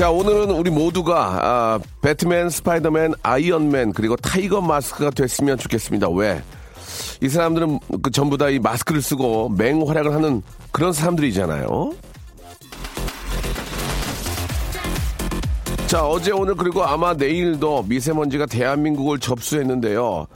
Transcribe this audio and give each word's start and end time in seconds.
자, 0.00 0.10
오늘은 0.10 0.52
우리 0.52 0.70
모두가 0.70 1.40
아, 1.42 1.78
배트맨, 2.00 2.48
스파이더맨, 2.48 3.12
아이언맨 3.22 3.92
그리고 3.92 4.16
타이거 4.16 4.62
마스크가 4.62 5.10
됐으면 5.10 5.58
좋겠습니다. 5.58 6.08
왜? 6.08 6.42
이 7.20 7.28
사람들은 7.28 7.78
그 8.02 8.10
전부 8.10 8.38
다 8.38 8.48
이 8.48 8.58
마스크를 8.58 9.02
쓰고 9.02 9.50
맹활약을 9.50 10.14
하는 10.14 10.40
그런 10.72 10.94
사람들이잖아요. 10.94 11.92
자, 15.86 16.06
어제 16.06 16.30
오늘 16.30 16.54
그리고 16.54 16.82
아마 16.82 17.12
내일도 17.12 17.82
미세먼지가 17.82 18.46
대한민국을 18.46 19.18
접수했는데요. 19.18 20.26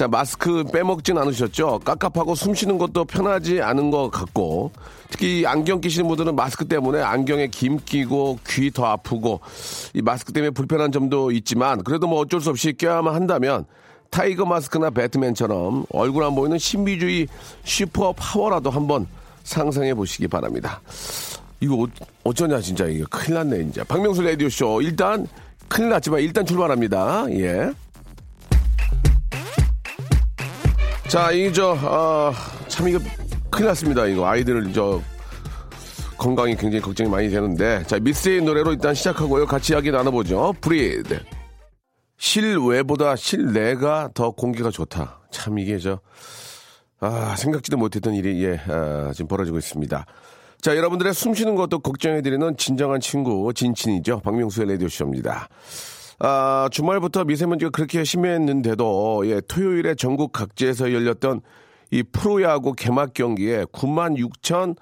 자, 0.00 0.08
마스크 0.08 0.64
빼먹진 0.64 1.18
않으셨죠? 1.18 1.80
깝깝하고 1.84 2.34
숨 2.34 2.54
쉬는 2.54 2.78
것도 2.78 3.04
편하지 3.04 3.60
않은 3.60 3.90
것 3.90 4.08
같고, 4.10 4.72
특히 5.10 5.44
안경 5.46 5.82
끼시는 5.82 6.08
분들은 6.08 6.36
마스크 6.36 6.64
때문에 6.66 7.02
안경에 7.02 7.48
김 7.48 7.78
끼고 7.78 8.38
귀 8.48 8.70
더 8.70 8.86
아프고, 8.86 9.40
이 9.92 10.00
마스크 10.00 10.32
때문에 10.32 10.52
불편한 10.52 10.90
점도 10.90 11.30
있지만, 11.32 11.84
그래도 11.84 12.06
뭐 12.06 12.20
어쩔 12.20 12.40
수 12.40 12.48
없이 12.48 12.72
껴야만 12.72 13.14
한다면, 13.14 13.66
타이거 14.08 14.46
마스크나 14.46 14.88
배트맨처럼 14.88 15.84
얼굴 15.92 16.24
안 16.24 16.34
보이는 16.34 16.56
신비주의 16.56 17.28
super 17.64 18.14
power라도 18.16 18.70
한번 18.70 19.06
상상해 19.44 19.92
보시기 19.92 20.28
바랍니다. 20.28 20.80
이거 21.60 21.82
어, 21.82 21.86
어쩌냐, 22.24 22.58
진짜. 22.62 22.86
이거 22.86 23.04
큰일 23.10 23.34
났네, 23.34 23.66
이제. 23.68 23.84
박명수 23.84 24.22
라디오쇼. 24.22 24.80
일단, 24.80 25.26
큰일 25.68 25.90
났지만 25.90 26.20
일단 26.20 26.46
출발합니다. 26.46 27.26
예. 27.32 27.70
자, 31.10 31.32
이, 31.32 31.52
저, 31.52 31.76
아, 31.76 32.32
참, 32.68 32.86
이거 32.86 33.00
큰일 33.50 33.66
났습니다. 33.66 34.06
이거 34.06 34.28
아이들, 34.28 34.72
저, 34.72 35.02
건강이 36.16 36.54
굉장히 36.54 36.80
걱정이 36.80 37.10
많이 37.10 37.28
되는데. 37.28 37.82
자, 37.88 37.98
미스의 37.98 38.42
노래로 38.42 38.74
일단 38.74 38.94
시작하고요. 38.94 39.46
같이 39.46 39.72
이야기 39.72 39.90
나눠보죠. 39.90 40.54
브리드. 40.60 41.20
실외보다 42.16 43.16
실내가 43.16 44.10
더 44.14 44.30
공기가 44.30 44.70
좋다. 44.70 45.18
참, 45.32 45.58
이게 45.58 45.78
저, 45.78 45.98
아, 47.00 47.34
생각지도 47.36 47.76
못했던 47.76 48.14
일이, 48.14 48.44
예, 48.44 48.60
아, 48.68 49.10
지금 49.12 49.26
벌어지고 49.26 49.58
있습니다. 49.58 50.06
자, 50.60 50.76
여러분들의 50.76 51.12
숨 51.12 51.34
쉬는 51.34 51.56
것도 51.56 51.80
걱정해드리는 51.80 52.56
진정한 52.56 53.00
친구, 53.00 53.52
진친이죠. 53.52 54.20
박명수의 54.20 54.68
라디오 54.68 54.86
쇼입니다. 54.88 55.48
아, 56.22 56.68
주말부터 56.70 57.24
미세먼지가 57.24 57.70
그렇게 57.70 58.04
심했는데도, 58.04 59.22
예, 59.24 59.40
토요일에 59.40 59.94
전국 59.94 60.32
각지에서 60.32 60.92
열렸던 60.92 61.40
이 61.90 62.02
프로야구 62.02 62.74
개막 62.74 63.14
경기에 63.14 63.64
9만 63.72 64.18
6천, 64.18 64.76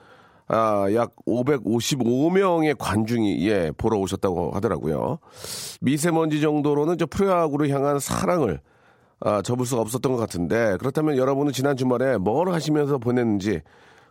아, 0.48 0.86
약 0.94 1.14
555명의 1.26 2.76
관중이, 2.76 3.48
예, 3.48 3.70
보러 3.76 3.98
오셨다고 3.98 4.50
하더라고요. 4.50 5.20
미세먼지 5.80 6.40
정도로는 6.40 6.98
저 6.98 7.06
프로야구를 7.06 7.70
향한 7.70 8.00
사랑을, 8.00 8.60
아, 9.20 9.40
접을 9.40 9.64
수가 9.64 9.80
없었던 9.82 10.10
것 10.10 10.18
같은데, 10.18 10.76
그렇다면 10.80 11.16
여러분은 11.16 11.52
지난 11.52 11.76
주말에 11.76 12.18
뭘 12.18 12.48
하시면서 12.50 12.98
보냈는지 12.98 13.60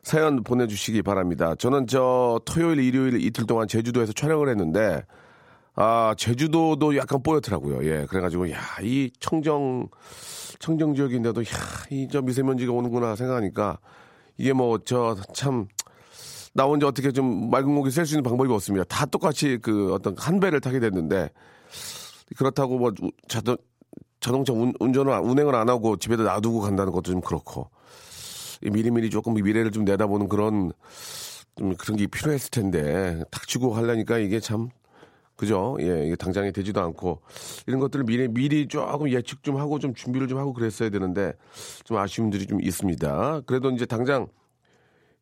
사연 0.02 0.44
보내주시기 0.44 1.02
바랍니다. 1.02 1.56
저는 1.56 1.88
저 1.88 2.40
토요일, 2.46 2.80
일요일 2.80 3.22
이틀 3.22 3.46
동안 3.46 3.68
제주도에서 3.68 4.14
촬영을 4.14 4.48
했는데, 4.48 5.04
아, 5.80 6.16
제주도도 6.18 6.98
약간 6.98 7.22
뽀얗더라고요. 7.22 7.86
예. 7.86 8.06
그래가지고, 8.08 8.50
야, 8.50 8.60
이 8.82 9.12
청정, 9.20 9.88
청정 10.60 10.96
지역인데도, 10.96 11.42
야, 11.44 11.46
이 11.92 12.08
저 12.12 12.20
미세먼지가 12.22 12.72
오는구나 12.74 13.16
생각하니까, 13.16 13.78
이게 14.40 14.54
뭐, 14.54 14.80
저, 14.80 15.16
참, 15.36 15.68
나 16.56 16.64
혼자 16.64 16.88
어떻게 16.88 17.12
좀 17.12 17.52
맑은 17.52 17.76
공기 17.76 17.92
쐴 17.92 18.06
수 18.08 18.16
있는 18.16 18.24
방법이 18.24 18.52
없습니다. 18.52 18.86
다 18.86 19.06
똑같이 19.06 19.60
그 19.62 19.94
어떤 19.94 20.16
한 20.18 20.40
배를 20.40 20.62
타게 20.62 20.80
됐는데, 20.80 21.30
그렇다고 22.36 22.80
뭐, 22.80 22.92
자동, 23.28 23.56
자동차 24.20 24.54
운, 24.54 24.74
운전을, 24.80 25.14
안- 25.14 25.24
운행을 25.26 25.54
안 25.54 25.70
하고 25.70 25.96
집에다 25.98 26.24
놔두고 26.24 26.60
간다는 26.62 26.92
것도 26.92 27.12
좀 27.12 27.22
그렇고, 27.22 27.70
이 28.64 28.72
미리미리 28.72 29.12
조금 29.12 29.36
미래를 29.36 29.70
좀 29.70 29.86
내다보는 29.86 30.28
그런, 30.28 30.72
좀 31.56 31.76
그런 31.76 31.98
게 31.98 32.08
필요했을 32.08 32.50
텐데, 32.50 33.22
닥치고 33.30 33.76
하려니까 33.76 34.18
이게 34.18 34.40
참, 34.40 34.70
그죠? 35.38 35.78
예, 35.80 36.06
이게 36.08 36.16
당장에 36.18 36.52
되지도 36.52 36.82
않고 36.82 37.22
이런 37.68 37.80
것들을 37.80 38.04
미리 38.06 38.28
미리 38.28 38.68
조금 38.68 39.10
예측 39.10 39.44
좀 39.44 39.58
하고 39.58 39.80
좀 39.80 39.94
준비를 39.94 40.28
좀 40.28 40.40
하고 40.40 40.52
그랬어야 40.52 40.90
되는데 40.90 41.34
좀 41.86 41.98
아쉬움들이 41.98 42.46
좀 42.48 42.60
있습니다. 42.62 43.42
그래도 43.46 43.70
이제 43.72 43.86
당장 43.86 44.28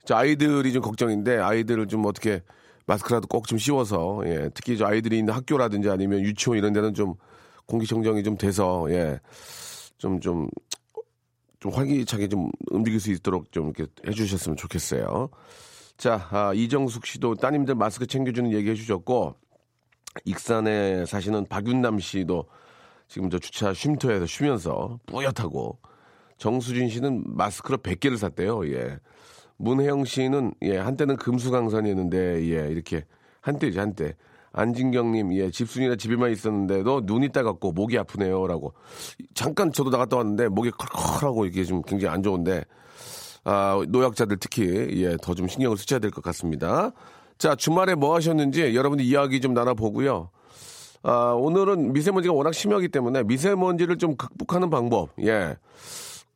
저 0.06 0.16
아이들이 0.16 0.74
좀 0.74 0.82
걱정인데 0.82 1.38
아이들을 1.38 1.88
좀 1.88 2.06
어떻게 2.06 2.42
마스크라도 2.88 3.28
꼭 3.28 3.46
좀 3.48 3.58
씌워서 3.60 4.24
예, 4.26 4.50
특히 4.54 4.78
저 4.78 4.86
아이들이 4.88 5.20
있는 5.20 5.34
학교라든지 5.34 5.90
아니면 5.90 6.22
유치원 6.22 6.58
이런 6.58 6.74
데는 6.74 6.94
좀 6.94 7.16
공기청정이 7.68 8.24
좀 8.24 8.38
돼서 8.38 8.88
예, 8.90 9.20
좀 10.00 10.20
좀 10.20 10.48
좀 11.60 11.74
활기차게 11.74 12.28
좀 12.28 12.52
움직일 12.70 13.00
수 13.00 13.10
있도록 13.12 13.52
좀 13.52 13.72
이렇게 13.76 13.88
해주셨으면 14.08 14.56
좋겠어요. 14.56 15.30
자, 15.98 16.28
아, 16.30 16.54
이정숙 16.54 17.08
씨도 17.08 17.36
따님들 17.36 17.74
마스크 17.74 18.06
챙겨주는 18.06 18.52
얘기 18.54 18.70
해주셨고 18.70 19.34
익산에 20.24 21.06
사시는 21.06 21.46
박윤남 21.48 22.00
씨도 22.00 22.46
지금 23.08 23.30
저 23.30 23.38
주차 23.40 23.74
쉼터에서 23.74 24.26
쉬면서 24.26 25.00
뿌옇하고 25.06 25.78
정수진 26.38 26.90
씨는 26.90 27.24
마스크로 27.28 27.78
100개를 27.80 28.18
샀대요. 28.18 28.68
예. 28.74 28.98
문혜영 29.58 30.06
씨는 30.06 30.54
예, 30.64 30.78
한때는 30.78 31.16
금수강산이었는데 31.18 32.18
예, 32.50 32.68
이렇게 32.72 33.06
한때지 33.42 33.80
한때. 33.80 34.16
안진경 34.58 35.12
님, 35.12 35.34
예, 35.34 35.52
집순이나 35.52 35.98
집에만 35.98 36.32
있었는데도 36.32 37.02
눈이 37.04 37.30
따갑고 37.30 37.74
목이 37.74 37.98
아프네요라고. 38.00 38.74
잠깐 39.34 39.72
저도 39.72 39.90
나갔다 39.90 40.16
왔는데 40.18 40.48
목이 40.48 40.72
컬컬하고 40.72 41.46
이게 41.46 41.64
좀 41.66 41.82
굉장히 41.82 42.14
안 42.14 42.24
좋은데 42.24 42.64
아, 43.44 43.82
노약자들 43.88 44.38
특히 44.40 45.04
예, 45.04 45.18
더 45.22 45.34
좀 45.36 45.48
신경을 45.48 45.78
쓰셔야 45.78 46.00
될 46.00 46.10
것 46.12 46.24
같습니다. 46.24 46.92
자, 47.38 47.56
주말에 47.56 47.96
뭐 47.96 48.16
하셨는지 48.16 48.76
여러분들 48.76 49.06
이야기 49.06 49.42
좀 49.42 49.54
나눠보고요. 49.54 50.30
아, 51.04 51.34
오늘은 51.38 51.94
미세먼지가 51.94 52.34
워낙 52.34 52.54
심하기 52.54 52.88
때문에 52.90 53.24
미세먼지를 53.24 53.98
좀 53.98 54.16
극복하는 54.16 54.70
방법, 54.70 55.10
예. 55.22 55.56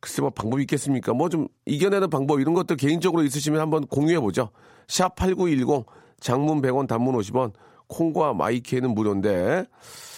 글쎄 0.00 0.22
뭐 0.22 0.30
방법이 0.30 0.62
있겠습니까? 0.62 1.12
뭐 1.12 1.28
좀 1.28 1.48
이겨내는 1.66 2.08
방법 2.08 2.40
이런 2.40 2.54
것들 2.54 2.76
개인적으로 2.76 3.22
있으시면 3.24 3.60
한번 3.60 3.86
공유해 3.86 4.20
보죠. 4.20 4.50
샵 4.88 5.14
8910 5.16 5.86
장문 6.20 6.62
100원 6.62 6.86
단문 6.86 7.16
50원 7.16 7.52
콩과 7.88 8.34
마이키에는 8.34 8.94
무료인데 8.94 9.64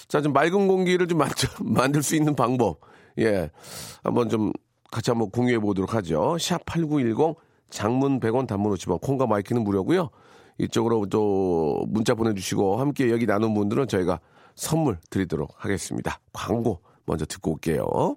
자, 0.08 0.20
좀 0.20 0.32
맑은 0.32 0.68
공기를 0.68 1.06
좀 1.08 1.18
만들 1.62 2.02
수 2.02 2.14
있는 2.16 2.34
방법. 2.34 2.80
예. 3.18 3.50
한번 4.02 4.28
좀 4.28 4.52
같이 4.90 5.10
한번 5.10 5.30
공유해 5.30 5.58
보도록 5.58 5.94
하죠. 5.94 6.36
샵 6.38 6.64
8910 6.66 7.36
장문 7.70 8.20
100원 8.20 8.46
단문 8.46 8.74
50원 8.74 9.00
콩과 9.00 9.26
my 9.26 9.37
K는 9.37 9.64
무료고요. 9.64 10.10
이쪽으로 10.58 11.06
또 11.06 11.84
문자 11.88 12.14
보내주시고 12.14 12.78
함께 12.78 13.10
얘기 13.10 13.26
나눈 13.26 13.54
분들은 13.54 13.88
저희가 13.88 14.20
선물 14.54 14.98
드리도록 15.10 15.54
하겠습니다. 15.56 16.20
광고 16.32 16.80
먼저 17.04 17.24
듣고 17.26 17.52
올게요. 17.52 18.16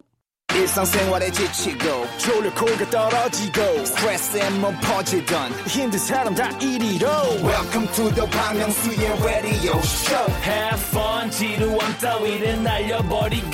지치고, 1.31 1.83
떨어지고, 2.89 3.61
퍼지던, 4.79 5.51
welcome 7.43 7.87
to 7.93 8.09
the 8.13 8.25
Bang 8.29 8.57
Myung-soo's 8.57 9.25
radio 9.25 9.77
show 9.81 10.31
Have 10.43 10.79
fun 10.79 11.29
지루함 11.29 11.97
따위를 11.99 12.63
날려버리고 12.63 13.49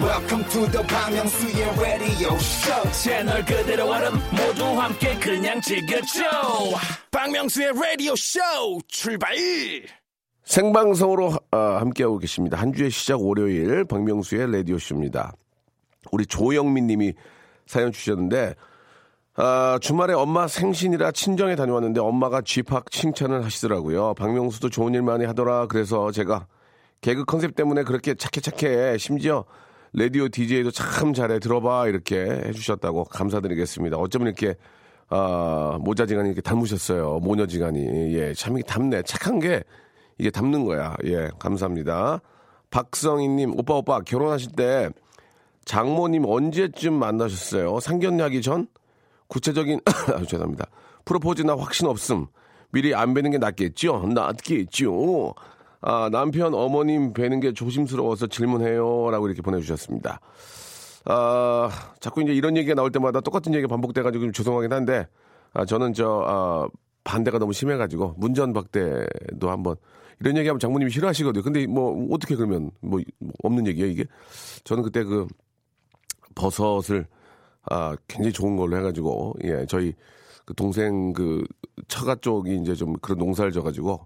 welcome 0.00 0.44
to 0.50 0.66
the 0.70 0.82
Myung-soo's 0.84 1.80
radio 1.80 2.34
show 2.36 2.92
채널 2.92 3.44
그대로 3.44 3.90
얼음 3.90 4.14
모두 4.30 4.64
함께 4.78 5.14
그냥 5.18 5.60
즐겨줘 5.60 6.22
박명수의 7.10 7.72
라디오 7.72 8.14
쇼 8.14 8.40
출발! 8.88 9.34
생방송으로 10.44 11.32
아, 11.50 11.78
함께하고 11.80 12.18
계십니다. 12.18 12.58
한 12.58 12.72
주의 12.72 12.90
시작 12.90 13.20
월요일 13.22 13.84
박명수의 13.84 14.52
라디오 14.52 14.78
쇼입니다. 14.78 15.32
우리 16.12 16.26
조영민 16.26 16.86
님이 16.86 17.14
사연 17.66 17.90
주셨는데 17.90 18.54
아, 19.34 19.78
주말에 19.80 20.12
엄마 20.12 20.46
생신이라 20.46 21.12
친정에 21.12 21.56
다녀왔는데 21.56 22.00
엄마가 22.00 22.42
쥐팍 22.42 22.90
칭찬을 22.90 23.44
하시더라고요. 23.44 24.14
박명수도 24.14 24.68
좋은 24.68 24.94
일 24.94 25.02
많이 25.02 25.24
하더라. 25.24 25.66
그래서 25.66 26.10
제가 26.12 26.46
개그 27.00 27.24
컨셉 27.24 27.54
때문에 27.54 27.82
그렇게 27.82 28.14
착해 28.14 28.40
착해. 28.40 28.98
심지어 28.98 29.44
라디오 29.92 30.28
DJ도 30.28 30.70
참 30.70 31.14
잘해. 31.14 31.38
들어봐. 31.38 31.88
이렇게 31.88 32.20
해주셨다고 32.20 33.04
감사드리겠습니다. 33.04 33.96
어쩌면 33.96 34.28
이렇게, 34.28 34.56
아, 35.08 35.78
모자지간이 35.80 36.28
이렇게 36.28 36.40
닮으셨어요. 36.40 37.20
모녀지간이. 37.20 38.14
예, 38.14 38.34
참 38.34 38.58
이게 38.58 38.66
닮네. 38.66 39.02
착한 39.02 39.38
게 39.38 39.62
이게 40.18 40.30
닮는 40.30 40.64
거야. 40.64 40.94
예, 41.04 41.30
감사합니다. 41.38 42.20
박성희님, 42.70 43.58
오빠, 43.58 43.74
오빠, 43.74 44.00
결혼하실 44.00 44.52
때 44.52 44.90
장모님 45.64 46.24
언제쯤 46.26 46.92
만나셨어요? 46.94 47.80
상견례하기 47.80 48.42
전? 48.42 48.68
구체적인, 49.28 49.80
아, 49.86 50.22
죄송합니다. 50.24 50.66
프로포즈나 51.04 51.56
확신 51.56 51.86
없음. 51.86 52.26
미리 52.70 52.94
안 52.94 53.14
뵈는 53.14 53.30
게 53.30 53.38
낫겠죠? 53.38 54.08
낫겠죠? 54.14 55.34
아, 55.88 56.08
남편 56.10 56.52
어머님 56.52 57.12
뵈는 57.12 57.38
게 57.38 57.52
조심스러워서 57.52 58.26
질문해요. 58.26 59.08
라고 59.12 59.28
이렇게 59.28 59.40
보내주셨습니다. 59.40 60.18
아, 61.04 61.70
자꾸 62.00 62.22
이제 62.22 62.34
이런 62.34 62.56
얘기가 62.56 62.74
나올 62.74 62.90
때마다 62.90 63.20
똑같은 63.20 63.54
얘기가 63.54 63.68
반복돼가지고 63.68 64.24
좀 64.24 64.32
죄송하긴 64.32 64.72
한데, 64.72 65.06
아, 65.52 65.64
저는 65.64 65.94
저, 65.94 66.24
아, 66.26 66.66
반대가 67.04 67.38
너무 67.38 67.52
심해가지고, 67.52 68.16
문전박대도 68.16 69.48
한번, 69.48 69.76
이런 70.18 70.36
얘기하면 70.36 70.58
장모님이 70.58 70.90
싫어하시거든요. 70.90 71.44
근데 71.44 71.68
뭐, 71.68 72.08
어떻게 72.10 72.34
그러면, 72.34 72.72
뭐, 72.80 73.00
없는 73.44 73.68
얘기예요, 73.68 73.88
이게? 73.88 74.06
저는 74.64 74.82
그때 74.82 75.04
그, 75.04 75.28
버섯을, 76.34 77.06
아, 77.70 77.94
굉장히 78.08 78.32
좋은 78.32 78.56
걸로 78.56 78.76
해가지고, 78.76 79.34
예, 79.44 79.64
저희 79.68 79.94
그 80.44 80.52
동생 80.52 81.12
그 81.12 81.44
처가 81.86 82.16
쪽이 82.16 82.56
이제 82.56 82.74
좀 82.74 82.94
그런 82.94 83.18
농사를 83.18 83.52
져가지고, 83.52 84.04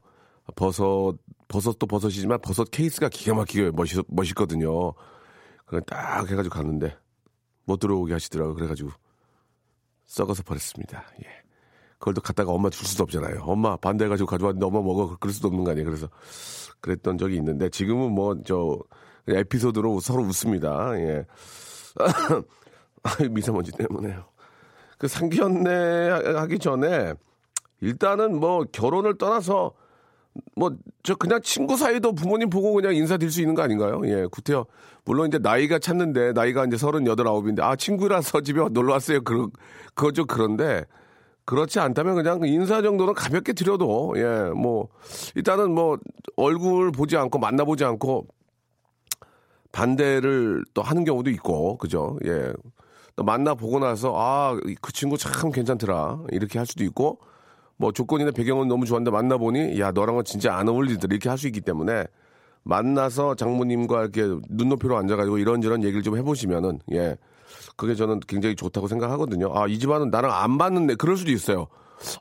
버섯, 0.57 1.15
버섯도 1.51 1.87
버섯이지만 1.87 2.41
버섯 2.41 2.71
케이스가 2.71 3.09
기가 3.09 3.35
막히게 3.35 3.73
멋있, 3.73 3.99
멋있거든요. 4.09 4.95
그걸 5.65 5.83
딱 5.83 6.31
해가지고 6.31 6.55
갔는데, 6.55 6.97
못 7.65 7.79
들어오게 7.79 8.13
하시더라고요. 8.13 8.55
그래가지고, 8.55 8.91
썩어서 10.07 10.43
버렸습니다. 10.43 11.05
예. 11.25 11.27
그걸 11.99 12.15
또 12.15 12.21
갖다가 12.23 12.53
엄마 12.53 12.71
줄 12.71 12.87
수도 12.87 13.03
없잖아요. 13.03 13.43
엄마 13.43 13.77
반대해가지고 13.77 14.27
가져왔는데 14.27 14.65
엄마 14.65 14.81
먹어. 14.81 15.17
그럴 15.21 15.35
수도 15.35 15.49
없는 15.49 15.65
거 15.65 15.73
아니에요. 15.73 15.85
그래서 15.85 16.09
그랬던 16.81 17.19
적이 17.19 17.37
있는데 17.37 17.69
지금은 17.69 18.13
뭐 18.13 18.35
저 18.45 18.79
에피소드로 19.29 20.01
서로 20.01 20.23
웃습니다. 20.25 20.99
예. 20.99 21.27
미세먼지 23.31 23.73
때문에요. 23.73 24.25
그 24.99 25.09
상견례 25.09 26.11
하기 26.37 26.59
전에 26.59 27.15
일단은 27.81 28.39
뭐 28.39 28.65
결혼을 28.71 29.17
떠나서 29.17 29.73
뭐 30.57 30.71
저 31.03 31.15
그냥 31.15 31.41
친구 31.43 31.77
사이도 31.77 32.13
부모님 32.15 32.51
보고 32.51 32.73
그냥 32.75 32.95
인사드릴 32.95 33.31
수 33.33 33.41
있는 33.41 33.55
거 33.55 33.63
아닌가요? 33.63 34.03
예, 34.05 34.27
구태여. 34.31 34.67
물론 35.07 35.29
이제 35.29 35.39
나이가 35.39 35.79
찼는데 35.79 36.33
나이가 36.33 36.65
이제 36.67 36.77
서른여덟 36.77 37.27
아홉인데 37.27 37.63
아 37.63 37.75
친구라서 37.77 38.41
집에 38.43 38.61
놀러 38.71 38.93
왔어요. 38.93 39.23
그 39.23 39.49
그거 39.95 40.13
좀 40.13 40.27
그런데 40.27 40.85
그렇지 41.47 41.81
않다면 41.81 42.15
그냥 42.17 42.41
인사 42.45 42.83
정도는 42.83 43.15
가볍게 43.15 43.53
드려도 43.55 44.15
예, 44.19 44.51
뭐 44.55 44.89
일단은 45.35 45.73
뭐 45.73 45.99
얼굴 46.37 46.93
보지 46.93 47.17
않고 47.17 47.39
만나보지 47.39 47.85
않고 47.85 48.27
반대를 49.73 50.65
또 50.75 50.83
하는 50.83 51.05
경우도 51.05 51.31
있고 51.31 51.79
그죠? 51.79 52.19
예. 52.27 52.53
또 53.17 53.25
만나 53.25 53.55
보고 53.55 53.79
나서 53.79 54.15
아 54.17 54.57
그 54.81 54.93
친구 54.93 55.17
참 55.17 55.51
괜찮더라 55.51 56.21
이렇게 56.31 56.59
할 56.59 56.67
수도 56.67 56.85
있고 56.85 57.19
뭐 57.81 57.93
조건이나 57.93 58.31
배경은 58.31 58.69
너무 58.69 58.85
좋았는데 58.85 59.11
만나 59.11 59.39
보니 59.39 59.81
야 59.81 59.91
너랑은 59.91 60.25
진짜 60.25 60.55
안 60.55 60.69
어울리더라 60.69 61.09
이렇게 61.13 61.31
할 61.31 61.39
수 61.39 61.47
있기 61.47 61.63
때문에 61.63 62.05
만나서 62.63 63.37
장모님과 63.37 64.03
이렇게 64.03 64.23
눈높이로 64.51 64.99
앉아가지고 64.99 65.39
이런저런 65.39 65.83
얘기를 65.83 66.03
좀 66.03 66.19
해보시면은 66.19 66.79
예 66.93 67.17
그게 67.77 67.95
저는 67.95 68.21
굉장히 68.29 68.55
좋다고 68.55 68.87
생각하거든요. 68.87 69.51
아 69.59 69.67
이 69.67 69.79
집안은 69.79 70.11
나랑 70.11 70.31
안 70.31 70.51
맞는데 70.51 70.97
그럴 70.97 71.17
수도 71.17 71.31
있어요. 71.31 71.69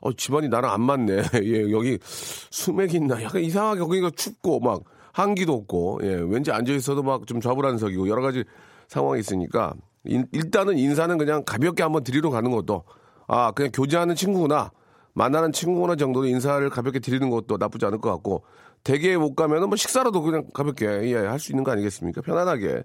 어 0.00 0.12
집안이 0.14 0.48
나랑 0.48 0.72
안 0.72 0.80
맞네. 0.80 1.22
예 1.44 1.70
여기 1.70 1.98
수맥이 2.02 2.96
있나 2.96 3.22
약간 3.22 3.42
이상하게 3.42 3.80
거기가 3.80 4.10
춥고 4.16 4.60
막 4.60 4.82
한기도 5.12 5.52
없고 5.52 6.00
예 6.04 6.14
왠지 6.14 6.50
앉아 6.50 6.72
있어도 6.72 7.02
막 7.02 7.26
좀 7.26 7.38
좌불안석이고 7.42 8.08
여러 8.08 8.22
가지 8.22 8.44
상황이 8.88 9.20
있으니까 9.20 9.74
인, 10.06 10.26
일단은 10.32 10.78
인사는 10.78 11.18
그냥 11.18 11.44
가볍게 11.44 11.82
한번 11.82 12.02
드리러 12.02 12.30
가는 12.30 12.50
것도 12.50 12.84
아 13.28 13.50
그냥 13.52 13.70
교제하는 13.74 14.14
친구구나 14.14 14.70
만나는 15.14 15.52
친구구나 15.52 15.96
정도로 15.96 16.26
인사를 16.26 16.68
가볍게 16.70 16.98
드리는 16.98 17.28
것도 17.30 17.56
나쁘지 17.56 17.86
않을 17.86 17.98
것 17.98 18.10
같고 18.10 18.44
대게에 18.84 19.16
못 19.16 19.34
가면은 19.34 19.68
뭐 19.68 19.76
식사라도 19.76 20.22
그냥 20.22 20.46
가볍게 20.54 20.86
예, 20.86 21.16
할수 21.16 21.52
있는 21.52 21.64
거 21.64 21.72
아니겠습니까? 21.72 22.22
편안하게 22.22 22.84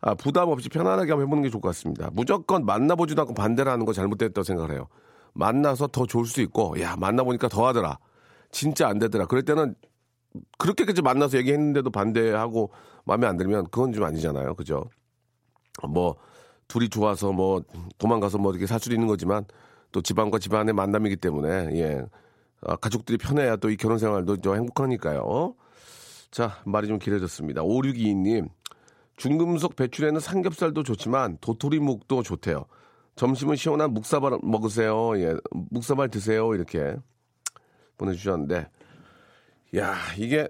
아, 0.00 0.14
부담 0.14 0.48
없이 0.48 0.68
편안하게 0.68 1.12
한번 1.12 1.26
해보는 1.26 1.42
게 1.42 1.50
좋을 1.50 1.60
것 1.60 1.68
같습니다. 1.70 2.10
무조건 2.12 2.64
만나보지도 2.66 3.22
않고 3.22 3.34
반대를 3.34 3.70
하는 3.72 3.86
거 3.86 3.92
잘못됐다고 3.92 4.42
생각을 4.42 4.72
해요. 4.72 4.88
만나서 5.32 5.88
더 5.88 6.06
좋을 6.06 6.26
수 6.26 6.40
있고 6.42 6.80
야 6.80 6.96
만나보니까 6.96 7.48
더 7.48 7.66
하더라. 7.66 7.98
진짜 8.50 8.88
안 8.88 8.98
되더라. 8.98 9.26
그럴 9.26 9.42
때는 9.42 9.74
그렇게까지 10.58 11.02
만나서 11.02 11.38
얘기했는데도 11.38 11.90
반대하고 11.90 12.70
마음에 13.04 13.26
안 13.26 13.36
들면 13.36 13.64
그건 13.70 13.92
좀 13.92 14.04
아니잖아요. 14.04 14.54
그죠? 14.54 14.84
뭐 15.88 16.16
둘이 16.68 16.88
좋아서 16.88 17.32
뭐 17.32 17.62
도망가서 17.98 18.38
뭐 18.38 18.52
이렇게 18.52 18.66
살 18.66 18.80
수도 18.80 18.94
있는 18.94 19.06
거지만 19.08 19.44
또 19.94 20.02
집안과 20.02 20.40
집안의 20.40 20.74
만남이기 20.74 21.14
때문에 21.16 21.70
예 21.78 22.04
아, 22.62 22.74
가족들이 22.74 23.16
편해야 23.16 23.54
또 23.56 23.70
이 23.70 23.76
결혼 23.76 23.96
생활도 23.98 24.38
좀 24.38 24.56
행복하니까요. 24.56 25.54
자 26.32 26.60
말이 26.66 26.88
좀 26.88 26.98
길어졌습니다. 26.98 27.62
5622님 27.62 28.48
중금속 29.16 29.76
배출에는 29.76 30.18
삼겹살도 30.18 30.82
좋지만 30.82 31.38
도토리묵도 31.40 32.24
좋대요. 32.24 32.64
점심은 33.14 33.54
시원한 33.54 33.92
묵사발 33.94 34.40
먹으세요. 34.42 35.16
예 35.20 35.36
묵사발 35.70 36.08
드세요. 36.08 36.52
이렇게 36.56 36.96
보내주셨는데 37.96 38.68
야 39.76 39.94
이게 40.18 40.48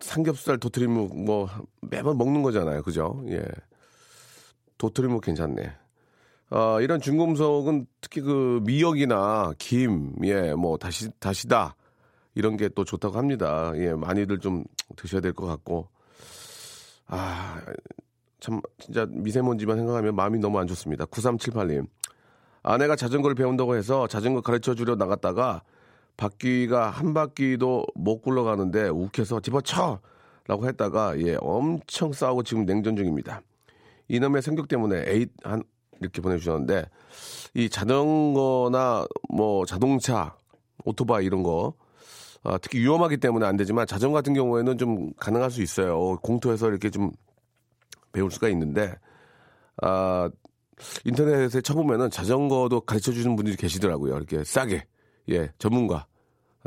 삼겹살 0.00 0.58
도토리묵 0.58 1.24
뭐 1.24 1.48
매번 1.80 2.18
먹는 2.18 2.42
거잖아요. 2.42 2.82
그죠? 2.82 3.24
예. 3.28 3.42
도토리묵 4.76 5.24
괜찮네. 5.24 5.85
어, 6.50 6.80
이런 6.80 7.00
중금속은 7.00 7.86
특히 8.00 8.20
그 8.20 8.60
미역이나 8.64 9.52
김, 9.58 10.12
예, 10.24 10.54
뭐 10.54 10.76
다시 10.78 11.10
다시다 11.18 11.74
이런 12.34 12.56
게 12.56 12.68
또 12.68 12.84
좋다고 12.84 13.16
합니다. 13.18 13.72
예, 13.76 13.92
많이들 13.94 14.38
좀 14.38 14.64
드셔야 14.96 15.20
될 15.20 15.32
것 15.32 15.46
같고. 15.46 15.88
아, 17.08 17.60
참 18.40 18.60
진짜 18.78 19.06
미세먼지만 19.08 19.76
생각하면 19.78 20.14
마음이 20.14 20.38
너무 20.38 20.58
안 20.58 20.66
좋습니다. 20.66 21.04
9378님. 21.06 21.86
아내가 22.62 22.96
자전거를 22.96 23.34
배운다고 23.36 23.76
해서 23.76 24.06
자전거 24.08 24.40
가르쳐 24.40 24.74
주려 24.74 24.96
나갔다가 24.96 25.62
바퀴가 26.16 26.90
한 26.90 27.14
바퀴도 27.14 27.86
못 27.94 28.22
굴러가는데 28.22 28.88
욱해서 28.88 29.40
집어쳐! 29.40 30.00
라고 30.48 30.66
했다가 30.68 31.18
예, 31.20 31.36
엄청 31.40 32.12
싸우고 32.12 32.42
지금 32.44 32.66
냉전 32.66 32.94
중입니다. 32.96 33.40
이놈의 34.08 34.42
성격 34.42 34.68
때문에 34.68 35.04
에잇 35.08 35.30
한 35.42 35.62
이렇게 36.00 36.20
보내주셨는데 36.20 36.84
이 37.54 37.68
자전거나 37.70 39.06
뭐 39.30 39.64
자동차, 39.66 40.36
오토바이 40.84 41.24
이런 41.24 41.42
거 41.42 41.74
아, 42.42 42.58
특히 42.58 42.80
위험하기 42.80 43.16
때문에 43.16 43.44
안 43.44 43.56
되지만 43.56 43.86
자전거 43.86 44.14
같은 44.14 44.34
경우에는 44.34 44.78
좀 44.78 45.12
가능할 45.14 45.50
수 45.50 45.62
있어요. 45.62 46.16
공터에서 46.22 46.68
이렇게 46.68 46.90
좀 46.90 47.10
배울 48.12 48.30
수가 48.30 48.48
있는데 48.50 48.94
아, 49.82 50.30
인터넷에 51.04 51.60
쳐보면은 51.60 52.10
자전거도 52.10 52.82
가르쳐 52.82 53.12
주는 53.12 53.34
분들이 53.34 53.56
계시더라고요. 53.56 54.16
이렇게 54.16 54.44
싸게 54.44 54.86
예 55.30 55.50
전문가 55.58 56.06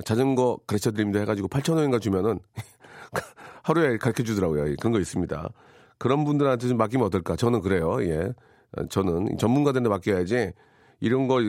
자전거 0.04 0.60
가르쳐 0.68 0.92
드립니다 0.92 1.20
해가지고 1.20 1.48
8천 1.48 1.76
원인가 1.76 2.00
주면은 2.00 2.40
하루에 3.64 3.98
가르쳐 3.98 4.24
주더라고요. 4.24 4.76
그런 4.80 4.92
거 4.92 5.00
있습니다. 5.00 5.50
그런 5.98 6.24
분들한테 6.24 6.68
좀 6.68 6.78
맡기면 6.78 7.06
어떨까? 7.08 7.36
저는 7.36 7.62
그래요. 7.62 8.04
예. 8.04 8.34
저는 8.90 9.38
전문가들한테 9.38 9.90
맡겨야지 9.90 10.54
이런 11.00 11.28
거, 11.28 11.40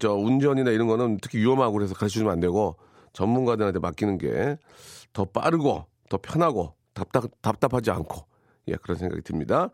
저 0.00 0.14
운전이나 0.14 0.70
이런 0.70 0.86
거는 0.88 1.18
특히 1.20 1.38
위험하고 1.38 1.72
그래서 1.74 1.94
가르쳐 1.94 2.14
주면 2.14 2.32
안 2.32 2.40
되고 2.40 2.76
전문가들한테 3.12 3.78
맡기는 3.78 4.18
게 4.18 4.56
더 5.14 5.24
빠르고 5.24 5.86
더 6.10 6.18
편하고 6.20 6.74
답답, 6.92 7.24
답답하지 7.40 7.90
않고 7.90 8.26
예, 8.68 8.74
그런 8.82 8.98
생각이 8.98 9.22
듭니다. 9.22 9.70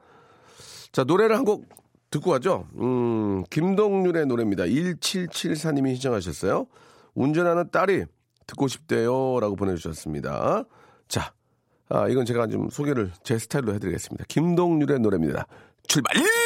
자, 0.93 1.03
노래를 1.03 1.35
한 1.37 1.45
곡 1.45 1.67
듣고 2.11 2.31
가죠. 2.31 2.67
음, 2.75 3.45
김동률의 3.51 4.27
노래입니다. 4.27 4.65
1774님이 4.65 5.95
신청하셨어요. 5.95 6.67
운전하는 7.15 7.71
딸이 7.71 8.05
듣고 8.49 8.67
싶대요. 8.69 9.39
라고 9.41 9.55
보내주셨습니다. 9.57 10.65
자, 11.09 11.33
아, 11.89 12.09
이건 12.09 12.25
제가 12.27 12.49
좀 12.49 12.69
소개를 12.69 13.13
제 13.23 13.39
스타일로 13.39 13.73
해드리겠습니다. 13.75 14.25
김동률의 14.29 14.99
노래입니다. 14.99 15.47
출발! 15.87 16.40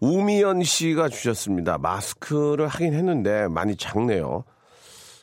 우미연 0.00 0.62
씨가 0.62 1.08
주셨습니다. 1.08 1.78
마스크를 1.78 2.66
하긴 2.66 2.94
했는데 2.94 3.48
많이 3.48 3.76
작네요. 3.76 4.44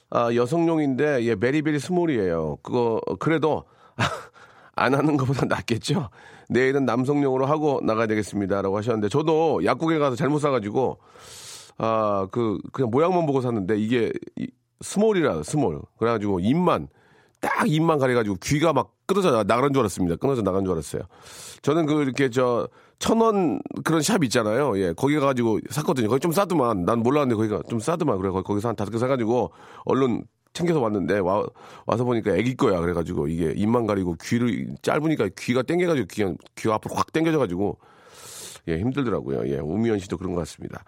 아, 0.09 0.33
여성용인데 0.33 1.23
예, 1.23 1.35
very 1.35 1.57
very 1.57 1.79
small이에요. 1.79 2.57
그거 2.61 3.01
그래도 3.19 3.63
안 4.75 4.93
하는 4.93 5.17
것보다 5.17 5.45
낫겠죠. 5.45 6.09
내일은 6.49 6.85
남성용으로 6.85 7.45
하고 7.45 7.79
나가야 7.83 8.07
되겠습니다라고 8.07 8.77
하셨는데 8.77 9.09
저도 9.09 9.63
약국에 9.63 9.97
가서 9.97 10.15
잘못 10.15 10.39
사가지고 10.39 10.99
아 11.77 12.27
그 12.31 12.59
그냥 12.71 12.91
모양만 12.91 13.25
보고 13.25 13.41
샀는데 13.41 13.77
이게 13.77 14.11
이, 14.37 14.47
small이라 14.81 15.43
small 15.43 15.81
그래가지고 15.97 16.39
입만 16.39 16.87
딱 17.43 17.69
입만 17.69 17.99
가려가지고 17.99 18.37
귀가 18.41 18.71
막 18.71 18.93
끊어져 19.05 19.43
나가는 19.43 19.73
줄 19.73 19.81
알았습니다. 19.81 20.15
끊어져 20.15 20.41
나간 20.41 20.63
줄 20.63 20.71
알았어요. 20.71 21.01
저는 21.61 21.85
그 21.85 22.01
이렇게 22.01 22.29
저 22.29 22.69
천원 22.99 23.59
그런 23.83 24.01
샵 24.01 24.23
있잖아요. 24.23 24.79
예, 24.79 24.93
거기 24.93 25.15
가가지고 25.15 25.59
샀거든요. 25.69 26.07
거기 26.07 26.21
좀 26.21 26.31
싸더만. 26.31 26.85
난 26.85 26.99
몰랐는데 26.99 27.35
거기가 27.35 27.61
좀 27.69 27.81
싸더만. 27.81 28.17
그래 28.19 28.31
거기서 28.31 28.69
한 28.69 28.77
다섯 28.77 28.91
개 28.91 28.97
사가지고 28.97 29.51
얼른 29.83 30.23
챙겨서 30.53 30.79
왔는데 30.79 31.19
와, 31.19 31.45
와서 31.85 32.05
보니까 32.05 32.33
애기 32.37 32.55
거야. 32.55 32.79
그래가지고 32.79 33.27
이게 33.27 33.51
입만 33.57 33.87
가리고 33.87 34.15
귀를 34.23 34.67
짧으니까 34.81 35.27
귀가 35.37 35.63
땡겨가지고 35.63 36.07
귀가, 36.07 36.33
귀가 36.55 36.75
앞으로 36.75 36.95
확 36.95 37.11
땡겨져가지고 37.11 37.77
예, 38.69 38.79
힘들더라고요. 38.79 39.49
예, 39.49 39.57
우미연 39.57 39.99
씨도 39.99 40.17
그런 40.17 40.33
것 40.33 40.39
같습니다. 40.39 40.85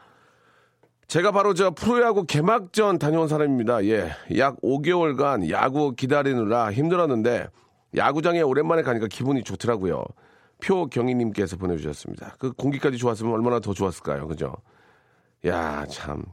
제가 1.07 1.31
바로 1.31 1.53
저 1.53 1.71
프로야구 1.71 2.25
개막전 2.25 2.97
다녀온 2.99 3.27
사람입니다. 3.27 3.85
예. 3.85 4.11
약 4.37 4.59
5개월간 4.61 5.49
야구 5.51 5.93
기다리느라 5.95 6.71
힘들었는데 6.71 7.47
야구장에 7.95 8.41
오랜만에 8.41 8.81
가니까 8.81 9.07
기분이 9.07 9.43
좋더라고요. 9.43 10.03
표경희님께서 10.63 11.57
보내주셨습니다. 11.57 12.35
그 12.39 12.51
공기까지 12.53 12.97
좋았으면 12.97 13.33
얼마나 13.33 13.59
더 13.59 13.73
좋았을까요? 13.73 14.27
그죠? 14.27 14.55
야, 15.45 15.85
참. 15.89 16.23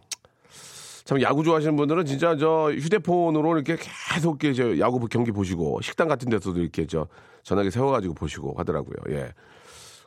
참, 1.04 1.20
야구 1.20 1.42
좋아하시는 1.44 1.76
분들은 1.76 2.06
진짜 2.06 2.36
저 2.36 2.72
휴대폰으로 2.72 3.56
이렇게 3.56 3.76
계속 4.14 4.42
이렇게 4.42 4.54
저 4.54 4.78
야구 4.78 5.06
경기 5.08 5.32
보시고 5.32 5.80
식당 5.82 6.08
같은 6.08 6.30
데서도 6.30 6.60
이렇게 6.60 6.86
저 6.86 7.08
전화기 7.42 7.70
세워가지고 7.70 8.14
보시고 8.14 8.54
하더라고요. 8.56 8.96
예. 9.10 9.32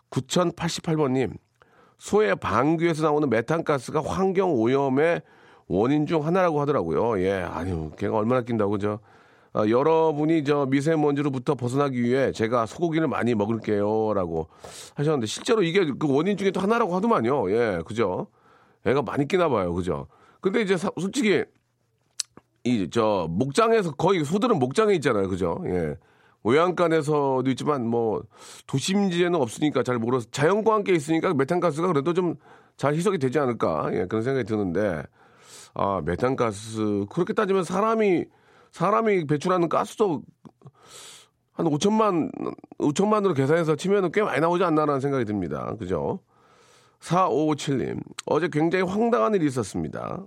9088번님, 0.09 1.33
소의 1.97 2.35
방귀에서 2.35 3.03
나오는 3.03 3.29
메탄가스가 3.29 4.01
환경 4.03 4.53
오염의 4.53 5.21
원인 5.67 6.05
중 6.05 6.25
하나라고 6.25 6.61
하더라고요. 6.61 7.19
예, 7.21 7.33
아니요, 7.33 7.91
걔가 7.97 8.17
얼마나 8.17 8.41
낀다고 8.41 8.71
그죠? 8.71 8.99
아, 9.53 9.67
여러분이 9.67 10.43
저 10.43 10.65
미세먼지로부터 10.65 11.55
벗어나기 11.55 12.03
위해 12.03 12.31
제가 12.33 12.65
소고기를 12.65 13.07
많이 13.07 13.33
먹을게요라고 13.35 14.47
하셨는데 14.95 15.27
실제로 15.27 15.63
이게 15.63 15.85
그 15.97 16.13
원인 16.13 16.35
중에 16.37 16.51
또 16.51 16.59
하나라고 16.59 16.93
하더만요. 16.95 17.49
예, 17.51 17.81
그죠? 17.85 18.27
애가 18.85 19.01
많이 19.01 19.27
끼나 19.27 19.47
봐요, 19.49 19.73
그죠? 19.73 20.07
근데 20.41 20.61
이제 20.61 20.77
사, 20.77 20.91
솔직히 20.99 21.43
이 22.65 22.87
저 22.91 23.27
목장에서 23.29 23.91
거의 23.93 24.23
소들은 24.25 24.59
목장에 24.59 24.93
있잖아요, 24.95 25.29
그죠? 25.29 25.63
예. 25.67 25.95
외양간에서도 26.45 27.43
있지만 27.47 27.87
뭐 27.87 28.23
도심지에는 28.67 29.35
없으니까 29.39 29.83
잘 29.83 29.97
모르서 29.97 30.27
자연과 30.31 30.73
함께 30.73 30.93
있으니까 30.93 31.33
메탄가스가 31.33 31.87
그래도 31.87 32.13
좀 32.13 32.35
잘 32.77 32.93
희석이 32.93 33.17
되지 33.17 33.39
않을까 33.39 33.89
예, 33.93 34.05
그런 34.05 34.23
생각이 34.23 34.45
드는데 34.45 35.03
아 35.73 36.01
메탄가스 36.03 37.05
그렇게 37.09 37.33
따지면 37.33 37.63
사람이 37.63 38.25
사람이 38.71 39.27
배출하는 39.27 39.69
가스도 39.69 40.21
한 41.53 41.65
5천만 41.67 42.29
5천만으로 42.79 43.35
계산해서 43.35 43.75
치면은 43.77 44.11
꽤 44.11 44.21
많이 44.21 44.41
나오지 44.41 44.63
않나라는 44.63 44.99
생각이 44.99 45.23
듭니다. 45.23 45.73
그죠? 45.79 46.19
4557님 46.99 48.01
어제 48.25 48.49
굉장히 48.49 48.83
황당한 48.83 49.33
일이 49.35 49.45
있었습니다. 49.45 50.21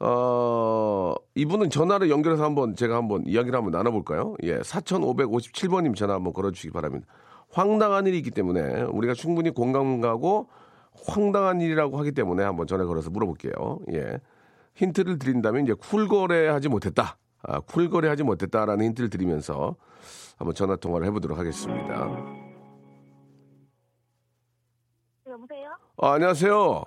어, 0.00 1.14
이분은 1.34 1.68
전화를 1.68 2.08
연결해서 2.10 2.42
한번 2.42 2.74
제가 2.74 2.96
한번 2.96 3.22
이야기를 3.26 3.56
한번 3.56 3.72
나눠볼까요? 3.72 4.34
예, 4.42 4.58
4557번님 4.60 5.94
전화 5.94 6.14
한번 6.14 6.32
걸어주시기 6.32 6.72
바랍니다. 6.72 7.06
황당한 7.50 8.06
일이 8.06 8.16
있기 8.18 8.30
때문에 8.30 8.82
우리가 8.82 9.12
충분히 9.12 9.50
공감 9.50 10.00
가고 10.00 10.48
황당한 11.06 11.60
일이라고 11.60 11.98
하기 11.98 12.12
때문에 12.12 12.42
한번 12.42 12.66
전화 12.66 12.86
걸어서 12.86 13.10
물어볼게요. 13.10 13.80
예. 13.92 14.20
힌트를 14.74 15.18
드린다면 15.18 15.64
이제 15.64 15.74
쿨거래 15.74 16.48
하지 16.48 16.68
못했다. 16.68 17.18
아, 17.42 17.60
쿨거래 17.60 18.08
하지 18.08 18.22
못했다라는 18.22 18.86
힌트를 18.86 19.10
드리면서 19.10 19.76
한번 20.38 20.54
전화 20.54 20.76
통화를 20.76 21.06
해보도록 21.08 21.38
하겠습니다. 21.38 22.08
여보세요? 25.26 25.70
아, 25.98 26.12
안녕하세요. 26.12 26.84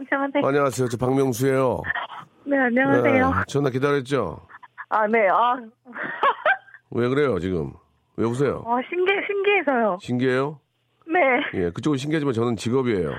안녕하세요. 0.00 0.46
안녕하세요. 0.46 0.88
저 0.88 0.96
박명수예요. 0.96 1.82
네, 2.46 2.56
안녕하세요. 2.58 3.02
네, 3.30 3.42
전화 3.48 3.68
기다렸죠? 3.68 4.40
아, 4.88 5.06
네. 5.06 5.28
아, 5.28 5.56
왜 6.90 7.08
그래요, 7.08 7.38
지금? 7.38 7.72
왜 8.16 8.26
오세요? 8.26 8.64
아 8.66 8.78
신기, 8.88 9.12
신기해서요. 9.26 9.98
신기해요? 10.00 10.58
네. 11.06 11.20
예, 11.54 11.70
그쪽은 11.70 11.98
신기하지만 11.98 12.32
저는 12.32 12.56
직업이에요. 12.56 13.12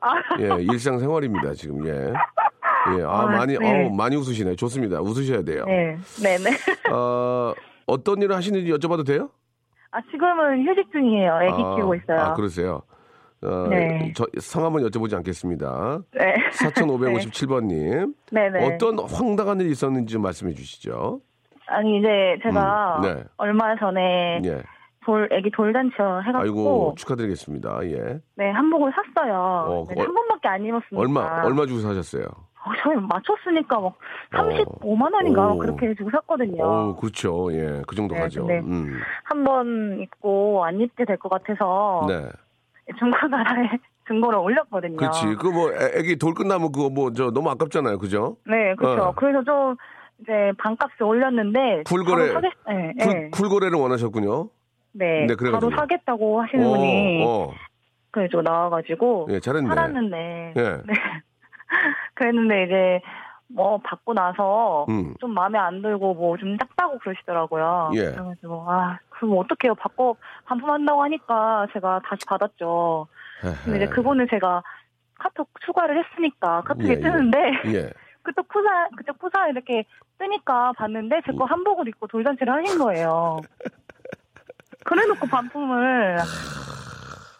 아, 0.00 0.14
예, 0.40 0.62
일상생활입니다, 0.62 1.52
지금, 1.54 1.86
예. 1.86 2.12
예, 2.98 3.02
아, 3.04 3.20
아, 3.22 3.26
많이, 3.26 3.56
네. 3.56 3.84
어우, 3.84 3.94
많이 3.94 4.16
웃으시네. 4.16 4.56
좋습니다. 4.56 5.00
웃으셔야 5.00 5.42
돼요. 5.42 5.64
네. 5.66 5.96
네네. 6.22 6.50
어, 6.92 7.52
어떤 7.86 8.20
일을 8.22 8.34
하시는지 8.34 8.72
여쭤봐도 8.72 9.06
돼요? 9.06 9.30
아, 9.92 10.00
지금은 10.10 10.66
휴직 10.66 10.90
중이에요. 10.90 11.40
애기 11.42 11.62
아, 11.62 11.76
키우고 11.76 11.94
있어요. 11.96 12.18
아, 12.20 12.34
그러세요. 12.34 12.82
어, 13.44 13.66
네. 13.68 14.12
저 14.14 14.24
성함은 14.38 14.82
여쭤보지 14.88 15.14
않겠습니다. 15.16 15.98
네. 16.14 16.34
4557번님. 16.52 18.14
네 18.30 18.50
네. 18.50 18.66
어떤 18.74 18.98
황당한 19.00 19.60
일이 19.60 19.70
있었는지 19.70 20.12
좀 20.14 20.22
말씀해 20.22 20.52
주시죠. 20.54 21.20
아니, 21.66 21.98
이제 21.98 22.08
제가 22.42 22.96
음, 22.98 23.02
네. 23.02 23.24
얼마 23.38 23.74
전에 23.76 24.40
예. 24.44 24.62
돌, 25.04 25.28
애기 25.32 25.50
돌잔치 25.50 25.94
해갖고. 25.98 26.38
아이고, 26.38 26.94
축하드리겠습니다. 26.96 27.80
예. 27.86 28.20
네, 28.36 28.50
한복을 28.50 28.92
샀어요. 28.92 29.34
어, 29.68 29.84
네, 29.88 29.94
얼- 30.00 30.06
한 30.06 30.14
번밖에 30.14 30.48
안 30.48 30.64
입었으니까. 30.64 30.96
얼마, 31.00 31.42
얼마 31.44 31.66
주고 31.66 31.80
사셨어요? 31.80 32.24
어, 32.24 32.70
저희 32.84 32.94
맞췄으니까 32.96 33.80
막 33.80 33.96
35만 34.32 35.12
원인가 35.12 35.48
오. 35.52 35.58
그렇게 35.58 35.88
해주고 35.88 36.10
샀거든요. 36.10 36.62
어, 36.64 36.96
그렇죠. 36.96 37.48
예. 37.52 37.82
그 37.88 37.96
정도 37.96 38.14
네, 38.14 38.20
가죠. 38.20 38.46
음. 38.46 39.00
한번 39.24 39.98
입고 40.00 40.64
안 40.64 40.80
입게 40.80 41.04
될 41.04 41.16
것 41.16 41.28
같아서 41.28 42.04
네. 42.06 42.28
중고나라에 42.98 43.68
중고를 44.06 44.38
올렸거든요. 44.38 44.96
그렇지. 44.96 45.26
그 45.36 45.48
뭐 45.50 45.70
애기 45.96 46.16
돌 46.16 46.34
끝나면 46.34 46.72
그거 46.72 46.90
뭐 46.90 47.12
저 47.12 47.30
너무 47.30 47.50
아깝잖아요. 47.50 47.98
그죠? 47.98 48.36
네, 48.46 48.74
그렇죠. 48.76 49.02
어. 49.04 49.12
그래서 49.14 49.42
좀 49.44 49.76
이제 50.20 50.52
반값을 50.58 51.02
올렸는데 51.04 51.84
바로 51.84 52.32
사겠, 52.32 52.52
네, 52.68 52.92
쿨, 53.04 53.12
네, 53.14 53.30
쿨거래를 53.30 53.78
원하셨군요. 53.78 54.48
네, 54.92 55.26
네, 55.26 55.34
그래가지고. 55.34 55.70
바로 55.70 55.80
사겠다고 55.80 56.42
하시는 56.42 56.64
분이 56.68 57.24
어, 57.24 57.28
어. 57.48 57.52
그래서 58.10 58.42
나와가지고 58.42 59.28
예, 59.30 59.40
잘했네. 59.40 59.68
팔았는데, 59.68 60.54
예. 60.56 60.62
네. 60.86 60.92
그랬는데 62.14 62.64
이제 62.64 63.00
뭐 63.54 63.78
받고 63.78 64.14
나서 64.14 64.86
음. 64.88 65.14
좀 65.20 65.32
마음에 65.34 65.58
안 65.58 65.82
들고 65.82 66.14
뭐 66.14 66.36
좀 66.36 66.56
작다고 66.58 66.98
그러시더라고요. 66.98 67.90
예. 67.94 68.10
그래가지고 68.12 68.64
아 68.70 68.98
그럼 69.10 69.38
어떡해요? 69.38 69.74
받고 69.74 70.16
반품한다고 70.46 71.02
하니까 71.02 71.66
제가 71.72 72.00
다시 72.04 72.24
받았죠. 72.26 73.06
근데 73.64 73.84
이제 73.84 73.86
그거는 73.92 74.26
제가 74.30 74.62
카톡 75.18 75.48
추가를 75.66 76.02
했으니까 76.04 76.62
카톡이 76.62 76.88
예, 76.88 76.92
예. 76.92 77.00
뜨는데 77.00 77.38
예. 77.66 77.90
그쪽 78.22 78.48
푸사 78.48 78.88
그쪽 78.96 79.18
푸사 79.18 79.48
이렇게 79.48 79.84
뜨니까 80.18 80.72
봤는데 80.76 81.22
제 81.26 81.32
거 81.32 81.44
한복을 81.44 81.88
입고 81.88 82.06
돌잔치를 82.06 82.52
하신 82.52 82.78
거예요. 82.78 83.40
그래놓고 84.84 85.26
반품을 85.26 86.18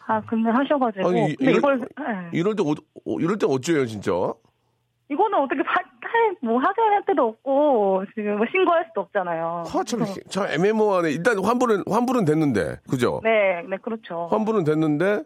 아 0.09 0.21
근데 0.27 0.51
하셔가지고 0.51 1.09
아니, 1.09 1.31
이- 1.33 1.37
근데 1.37 1.53
이럴- 1.53 1.59
이걸 1.59 1.89
예. 2.01 2.31
이럴 2.39 2.55
때 2.57 2.63
어, 2.63 2.71
어, 2.73 3.21
이럴 3.21 3.39
때 3.39 3.47
어째요, 3.49 3.87
진짜? 3.87 4.11
이거는 5.09 5.39
어떻게 5.39 5.63
할 6.13 6.37
뭐 6.43 6.59
하소연할 6.59 7.05
때도 7.07 7.23
없고 7.29 8.05
지금 8.15 8.37
뭐 8.39 8.47
신고할 8.51 8.85
수도 8.89 9.03
없잖아요. 9.03 9.65
아, 9.67 9.85
참, 9.85 10.01
그래서- 10.01 10.21
참 10.29 10.47
애매모호하네. 10.49 11.11
일단 11.13 11.39
환불은 11.45 11.85
환불은 11.89 12.25
됐는데, 12.25 12.81
그죠? 12.89 13.21
네, 13.23 13.63
네 13.69 13.77
그렇죠. 13.81 14.29
환불은 14.31 14.65
됐는데 14.65 15.23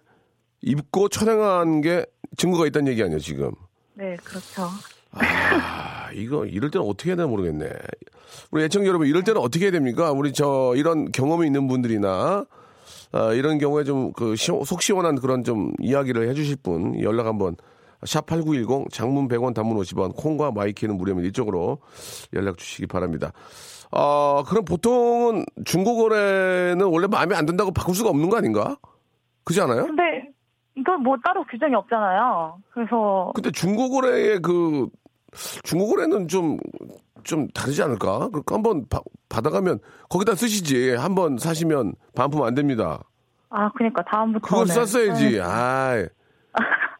입고 0.62 1.08
촬영한 1.08 1.80
게 1.80 2.04
증거가 2.36 2.66
있다는 2.66 2.88
얘기 2.92 3.02
아니에요, 3.02 3.18
지금? 3.18 3.50
네 3.94 4.16
그렇죠. 4.24 4.62
아, 5.12 6.10
이거 6.12 6.44
이럴 6.46 6.70
때는 6.70 6.86
어떻게 6.86 7.10
해야 7.10 7.16
되나 7.16 7.28
모르겠네. 7.28 7.70
우리 8.50 8.64
애청자 8.64 8.86
여러분 8.88 9.06
이럴 9.06 9.24
때는 9.24 9.40
어떻게 9.40 9.66
해야 9.66 9.72
됩니까? 9.72 10.12
우리 10.12 10.32
저 10.32 10.74
이런 10.76 11.10
경험이 11.12 11.46
있는 11.46 11.66
분들이나 11.68 12.44
아, 13.12 13.32
이런 13.32 13.58
경우에 13.58 13.84
좀 13.84 14.12
그 14.12 14.34
속 14.36 14.82
시원한 14.82 15.16
그런 15.16 15.44
좀 15.44 15.72
이야기를 15.80 16.28
해주실 16.28 16.56
분 16.62 17.00
연락 17.02 17.26
한번 17.26 17.56
샵 18.06 18.26
#8910 18.26 18.90
장문 18.92 19.28
100원, 19.28 19.54
단문 19.54 19.76
50원, 19.78 20.14
콩과 20.16 20.52
my 20.52 20.65
K는 20.65 20.96
무료입니다. 20.96 21.28
이쪽으로 21.28 21.78
연락 22.34 22.58
주시기 22.58 22.86
바랍니다. 22.86 23.32
아, 23.90 24.42
그럼 24.48 24.64
보통은 24.64 25.44
중고 25.64 25.96
거래는 25.96 26.86
원래 26.86 27.06
마음에 27.06 27.34
안 27.36 27.46
든다고 27.46 27.70
바꿀 27.72 27.94
수가 27.94 28.10
없는 28.10 28.28
거 28.30 28.36
아닌가? 28.36 28.76
그지 29.44 29.60
않아요? 29.60 29.86
근데 29.86 30.02
이거 30.76 30.96
뭐 30.98 31.16
따로 31.24 31.44
규정이 31.44 31.74
없잖아요. 31.74 32.58
그래서 32.72 33.30
근데 33.34 33.50
중고거래의 33.50 34.40
그 34.42 34.88
중고거래는 35.64 36.28
좀 36.28 36.58
좀 37.24 37.48
다르지 37.48 37.82
않을까? 37.82 38.28
그러니까 38.28 38.54
한번 38.54 38.86
바- 38.88 39.00
받아가면 39.28 39.80
거기다 40.08 40.36
쓰시지. 40.36 40.94
한번 40.94 41.38
사시면 41.38 41.94
반품 42.14 42.44
안 42.44 42.54
됩니다. 42.54 43.02
아 43.50 43.68
그러니까 43.72 44.04
다음부터 44.04 44.46
그걸 44.46 44.68
썼어야지. 44.68 45.40
아. 45.42 46.06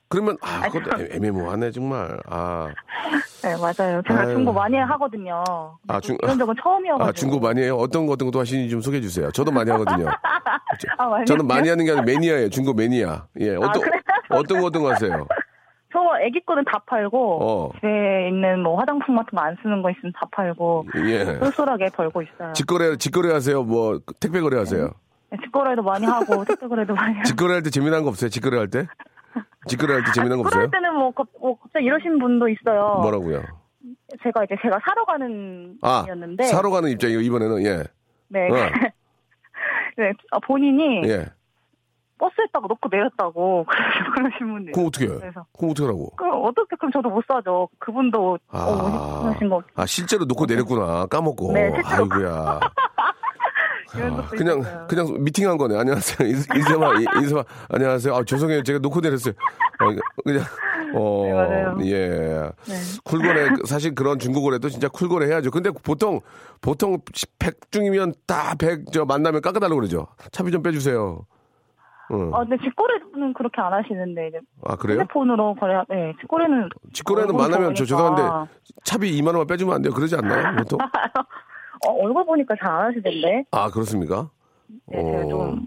그러면 0.08 0.36
아, 0.40 0.68
그것도 0.68 1.02
애- 1.02 1.08
애매모호하네 1.16 1.72
정말. 1.72 2.16
아, 2.28 2.68
네 3.42 3.54
맞아요. 3.56 4.00
제가 4.06 4.20
아유. 4.20 4.34
중고 4.34 4.52
많이 4.52 4.76
하거든요. 4.76 5.42
아, 5.88 6.00
중- 6.00 6.16
이런 6.22 6.38
적은 6.38 6.54
처음이어가지고. 6.62 7.08
아 7.08 7.12
중고 7.12 7.40
많이 7.40 7.62
해요. 7.62 7.76
어떤 7.76 8.06
거 8.06 8.12
어떤 8.12 8.26
것도 8.28 8.38
하시는지 8.40 8.70
좀 8.70 8.80
소개해 8.80 9.00
주세요. 9.00 9.30
저도 9.32 9.50
많이 9.50 9.70
하거든요. 9.70 10.06
아, 10.98 11.06
많이 11.08 11.24
저는 11.26 11.46
많이? 11.46 11.68
하는 11.68 11.84
게 11.84 11.90
아니라 11.90 12.04
매니아예요. 12.04 12.50
중고 12.50 12.72
매니아. 12.72 13.26
예, 13.40 13.56
어떤 13.56 13.82
그래요? 13.82 14.00
어떤 14.30 14.60
거 14.60 14.66
어떤 14.66 14.82
거 14.82 14.92
하세요? 14.92 15.26
저 15.92 16.00
애기 16.22 16.44
거는 16.44 16.64
다 16.64 16.82
팔고 16.86 17.38
어. 17.42 17.72
집에 17.76 18.28
있는 18.28 18.62
뭐 18.62 18.78
화장품 18.78 19.16
같은 19.16 19.30
거 19.36 19.42
안 19.42 19.56
쓰는 19.62 19.82
거 19.82 19.90
있으면 19.90 20.12
다 20.14 20.26
팔고 20.30 20.86
예. 21.06 21.24
쏠쏠하게 21.38 21.86
벌고 21.96 22.22
있어요. 22.22 22.52
직거래 22.52 22.96
직거래 22.96 23.32
하세요. 23.32 23.62
뭐 23.62 24.00
택배 24.20 24.40
거래 24.40 24.58
하세요. 24.58 24.90
네, 25.30 25.38
직거래도 25.42 25.82
많이 25.82 26.04
하고 26.04 26.44
택배 26.44 26.68
거래도 26.68 26.94
많이 26.94 27.14
하고. 27.14 27.24
직거래 27.24 27.54
할 27.54 27.62
때 27.62 27.70
재미난 27.70 28.02
거 28.02 28.10
없어요? 28.10 28.28
직거래 28.30 28.58
할 28.58 28.68
때? 28.68 28.86
직거래 29.66 29.94
할 29.94 30.04
때 30.04 30.12
재미난 30.12 30.38
거 30.38 30.42
없어요? 30.46 30.68
그럴 30.68 30.70
때는 30.70 30.94
뭐, 30.94 31.10
갑- 31.12 31.28
뭐 31.40 31.58
갑자기 31.58 31.86
이러신 31.86 32.18
분도 32.18 32.48
있어요. 32.48 32.98
뭐라고요? 33.02 33.42
제가 34.22 34.44
이제 34.44 34.56
제가 34.62 34.78
사러 34.84 35.04
가는 35.04 35.76
아, 35.82 36.00
분이었는데 36.02 36.44
사러 36.44 36.70
가는 36.70 36.88
입장이요 36.90 37.20
이번에는 37.20 37.64
예. 37.64 37.82
네. 38.28 38.48
어. 38.50 38.54
네, 39.98 40.12
아, 40.30 40.38
본인이 40.40 41.02
예. 41.08 41.26
버스에다가 42.18 42.66
놓고 42.68 42.88
내렸다고 42.90 43.66
그러신 44.14 44.48
분이 44.52 44.72
그럼 44.72 44.86
어떻게 44.88 45.06
해요? 45.06 45.18
그래서 45.20 45.44
그럼 45.56 45.70
어떻게 45.70 45.84
하라고? 45.84 46.10
그럼 46.16 46.44
어떻게 46.44 46.76
그럼 46.76 46.90
저도 46.92 47.10
못 47.10 47.22
사죠. 47.28 47.68
그분도 47.78 48.38
아, 48.48 48.58
어, 48.66 49.26
하신 49.32 49.48
거 49.50 49.60
아 49.74 49.84
실제로 49.86 50.24
놓고 50.24 50.46
내렸구나 50.46 51.06
까먹고. 51.06 51.52
네, 51.52 51.70
실제로. 51.74 52.02
아이고야. 52.04 52.60
아, 53.92 54.26
그냥 54.30 54.60
있었어요. 54.60 54.86
그냥 54.88 55.16
미팅한 55.24 55.56
거네. 55.58 55.78
안녕하세요. 55.78 56.28
인- 56.28 56.36
인사만 56.54 57.04
안녕하세요. 57.70 58.14
아 58.14 58.24
죄송해요. 58.24 58.62
제가 58.62 58.78
놓고 58.80 59.00
내렸어요. 59.00 59.34
어, 59.80 60.22
그냥 60.24 60.42
어 60.94 61.76
네. 61.78 61.90
예. 61.90 62.08
네. 62.66 62.74
쿨거래 63.04 63.48
사실 63.66 63.94
그런 63.94 64.18
중고거래도 64.18 64.68
진짜 64.68 64.88
쿨거래 64.88 65.26
해야죠. 65.26 65.50
근데 65.50 65.70
보통 65.70 66.20
보통 66.60 66.98
100 67.38 67.70
중이면 67.70 68.14
다 68.26 68.54
100 68.58 68.92
저 68.92 69.04
만나면 69.04 69.40
깎아달라고 69.42 69.76
그러죠. 69.76 70.06
차비 70.32 70.50
좀 70.50 70.62
빼주세요. 70.62 71.24
응. 72.12 72.32
아, 72.32 72.38
근데 72.44 72.56
직거래는 72.62 73.34
그렇게 73.34 73.60
안 73.60 73.72
하시는데 73.72 74.28
이제 74.28 74.38
아 74.64 74.76
그래요? 74.76 75.00
핸드폰으로 75.00 75.56
거래. 75.56 75.74
네, 75.88 76.12
직거래는 76.20 76.68
직거래는 76.92 77.36
만나면 77.36 77.74
저. 77.74 77.84
죄송한데 77.84 78.22
차비 78.84 79.20
2만 79.20 79.28
원만 79.28 79.46
빼주면 79.48 79.74
안 79.74 79.82
돼요? 79.82 79.92
그러지 79.92 80.14
않나요? 80.16 80.54
보통? 80.56 80.78
어, 81.86 81.92
얼굴 81.92 82.24
보니까 82.26 82.54
잘 82.62 82.70
안 82.70 82.86
하시던데. 82.88 83.44
아 83.50 83.70
그렇습니까? 83.70 84.30
네, 84.86 85.02
제가 85.02 85.24
어. 85.24 85.28
좀 85.28 85.66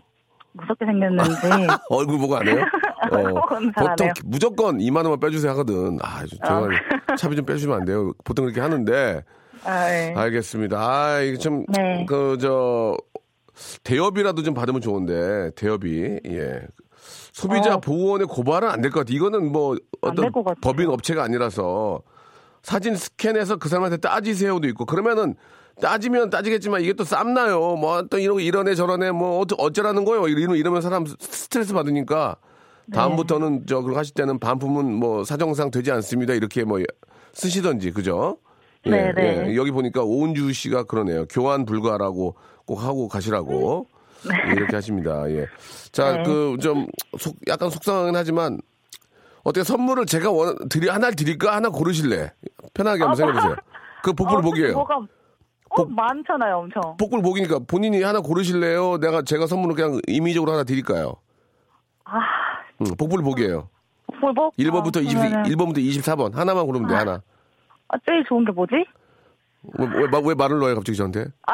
무섭게 0.54 0.86
생겼는지. 0.86 1.32
얼굴 1.90 2.18
보고 2.20 2.36
안 2.36 2.48
해요? 2.48 2.58
어, 3.12 3.18
보통 3.48 3.72
해요. 4.08 4.14
무조건 4.26 4.78
2만 4.80 4.98
원만 4.98 5.20
빼주세요 5.20 5.52
하거든. 5.52 5.98
아, 6.02 6.26
죄송한데 6.26 6.78
차비 7.18 7.36
좀 7.36 7.46
빼주시면 7.46 7.78
안 7.78 7.86
돼요. 7.86 8.12
보통 8.24 8.46
그렇게 8.46 8.60
하는데 8.62 9.24
아, 9.66 9.88
네. 9.90 10.14
알겠습니다. 10.16 10.78
아, 10.80 11.20
이게 11.20 11.38
좀, 11.38 11.66
네. 11.68 12.06
그, 12.08 12.38
저, 12.40 12.96
대여비라도 13.84 14.42
좀 14.44 14.54
받으면 14.54 14.80
좋은데, 14.80 15.52
대여비, 15.56 16.22
예. 16.26 16.62
소비자 17.34 17.76
어. 17.76 17.80
보호원의 17.82 18.28
고발은 18.28 18.70
안 18.70 18.82
될 18.82 18.90
것 18.92 19.02
같아. 19.02 19.12
이거는 19.14 19.52
뭐, 19.52 19.76
어떤 20.00 20.32
같아요. 20.46 20.62
법인 20.62 20.88
업체가 20.90 21.24
아니라서, 21.24 22.02
사진 22.64 22.96
스캔해서 22.96 23.58
그 23.58 23.68
사람한테 23.68 23.98
따지세요도 23.98 24.66
있고, 24.70 24.86
그러면은, 24.86 25.36
따지면 25.82 26.30
따지겠지만 26.30 26.82
이게 26.82 26.94
또 26.94 27.04
쌈나요. 27.04 27.76
뭐, 27.76 28.04
또 28.04 28.18
이런, 28.18 28.40
이러네 28.40 28.76
저러네, 28.76 29.12
뭐, 29.12 29.40
어쩌, 29.40 29.56
어쩌라는 29.58 30.06
거예요. 30.06 30.28
이러면, 30.28 30.58
이러면 30.58 30.82
사람 30.82 31.06
스트레스 31.06 31.74
받으니까, 31.74 32.38
네. 32.88 32.96
다음부터는 32.96 33.66
저, 33.68 33.82
그거 33.82 33.98
하실 33.98 34.14
때는 34.14 34.40
반품은 34.40 34.94
뭐, 34.94 35.24
사정상 35.24 35.72
되지 35.72 35.92
않습니다. 35.92 36.34
이렇게 36.34 36.64
뭐, 36.64 36.80
쓰시던지, 37.34 37.92
그죠? 37.92 38.38
예, 38.86 38.90
네, 38.92 39.14
네. 39.14 39.48
예. 39.50 39.56
여기 39.56 39.72
보니까 39.72 40.04
오은주 40.04 40.54
씨가 40.54 40.84
그러네요. 40.84 41.26
교환 41.26 41.66
불가라고 41.66 42.36
꼭 42.66 42.84
하고 42.84 43.08
가시라고 43.08 43.88
예, 44.48 44.54
이렇게 44.54 44.76
하십니다. 44.76 45.30
예. 45.32 45.48
자, 45.92 46.14
네. 46.14 46.24
그좀 46.24 46.88
약간 47.48 47.70
속상하긴 47.70 48.16
하지만 48.16 48.62
어떻게 49.44 49.64
선물을 49.64 50.06
제가 50.06 50.32
원 50.32 50.56
드리 50.70 50.88
하나 50.88 51.12
드릴까 51.12 51.56
하나 51.56 51.70
고르실래? 51.70 52.32
편하게 52.74 53.04
한번 53.04 53.16
생각해 53.16 53.40
보세요. 53.40 53.56
그 54.04 54.14
복불 54.14 54.38
어, 54.38 54.42
복이에요. 54.42 54.74
뭐가 54.74 54.98
어, 54.98 55.08
복- 55.84 55.92
많잖아요, 55.94 56.58
엄청. 56.58 56.98
복불 56.98 57.22
복이니까 57.22 57.60
본인이 57.68 58.02
하나 58.04 58.20
고르실래요? 58.22 58.98
내가 58.98 59.22
제가 59.22 59.48
선물을 59.48 59.76
그냥 59.76 60.00
임의적으로 60.08 60.52
하나 60.52 60.64
드릴까요? 60.64 61.16
아, 62.06 62.20
응, 62.82 62.96
복불 62.98 63.22
복이에요. 63.24 63.70
볼복? 64.20 64.56
1번부터 64.58 64.98
아, 64.98 65.02
20, 65.02 65.18
그러면은- 65.18 65.46
1번부터 65.48 65.78
24번 65.78 66.34
하나만 66.34 66.66
고르면 66.66 66.88
돼 66.90 66.96
하나. 66.96 67.22
아, 67.88 67.98
제일 68.08 68.24
좋은 68.28 68.44
게 68.46 68.52
뭐지? 68.52 68.74
왜, 69.78 69.86
왜, 69.94 70.08
마- 70.08 70.20
왜 70.20 70.34
말을 70.36 70.60
넣어요 70.60 70.76
갑자기 70.76 70.98
저한테? 70.98 71.26
아, 71.48 71.54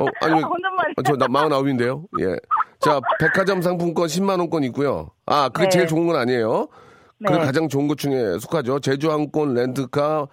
어, 0.00 0.06
아니, 0.22 0.34
왜- 0.34 0.42
혼잣말이. 0.42 0.94
어, 0.96 1.02
저, 1.02 1.16
나, 1.16 1.26
49인데요? 1.26 2.04
예. 2.20 2.36
자, 2.80 3.00
백화점 3.20 3.62
상품권 3.62 4.06
10만원권 4.06 4.64
있고요. 4.66 5.10
아, 5.26 5.48
그게 5.48 5.64
네. 5.64 5.70
제일 5.70 5.86
좋은 5.88 6.06
건 6.06 6.16
아니에요. 6.16 6.68
그 7.26 7.32
네. 7.32 7.38
가장 7.38 7.68
좋은 7.68 7.88
것 7.88 7.98
중에 7.98 8.38
속하죠. 8.38 8.78
제주항권, 8.80 9.54
렌트카, 9.54 10.28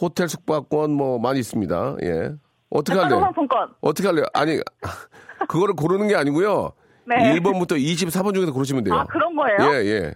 호텔 0.00 0.28
숙박권 0.28 0.92
뭐 0.92 1.18
많이 1.18 1.38
있습니다. 1.40 1.96
예. 2.02 2.32
어떻게 2.70 2.94
백화점 2.96 3.12
할래요? 3.18 3.20
상품권. 3.26 3.68
어떻게 3.80 4.06
할래요? 4.08 4.24
아니, 4.32 4.60
그거를 5.48 5.74
고르는 5.74 6.08
게 6.08 6.14
아니고요. 6.16 6.72
네. 7.06 7.34
1번부터 7.40 7.72
24번 7.72 8.34
중에서 8.34 8.52
고르시면 8.52 8.84
돼요. 8.84 8.94
아, 8.94 9.04
그런 9.06 9.34
거예요? 9.34 9.72
예, 9.74 9.84
예. 9.86 10.14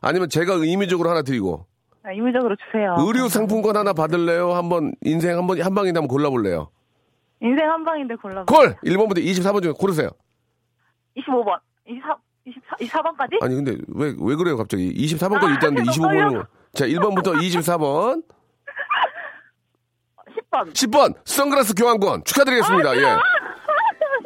아니면 0.00 0.28
제가 0.28 0.54
임의적으로 0.54 1.10
하나 1.10 1.22
드리고. 1.22 1.66
아, 2.04 2.12
임의적으로 2.12 2.54
주세요. 2.56 2.94
의류 2.98 3.28
상품권 3.28 3.76
하나 3.76 3.92
받을래요? 3.92 4.52
한번, 4.52 4.92
인생 5.02 5.36
한 5.36 5.46
번, 5.46 5.60
한 5.60 5.74
방인데 5.74 5.98
한번 5.98 6.08
골라볼래요? 6.08 6.70
인생 7.40 7.68
한 7.68 7.84
방인데 7.84 8.14
골라. 8.16 8.44
콜! 8.44 8.76
1번부터 8.84 9.18
24번 9.24 9.62
중에 9.62 9.72
고르세요. 9.72 10.10
25번. 11.16 11.58
24, 11.86 12.16
24, 12.46 12.76
24번까지? 13.00 13.42
아니 13.42 13.54
근데 13.56 13.76
왜 13.88 14.14
왜 14.20 14.34
그래요 14.36 14.56
갑자기 14.56 14.92
24번까지 14.94 15.56
있다는데 15.56 15.82
아, 15.82 15.84
25번은 15.84 16.46
자 16.74 16.86
1번부터 16.86 17.34
24번 17.40 18.22
10번. 20.64 20.72
10번 20.74 21.14
선글라스 21.24 21.74
교환권 21.74 22.24
축하드리겠습니다 22.24 22.96
예 22.96 23.16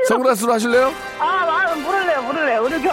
선글라스로 0.09 0.53
하실래요? 0.53 0.91
아, 1.21 1.47
나 1.47 1.75
모를래요, 1.77 2.23
모를래요. 2.23 2.63
의류 2.65 2.83
교 2.83 2.91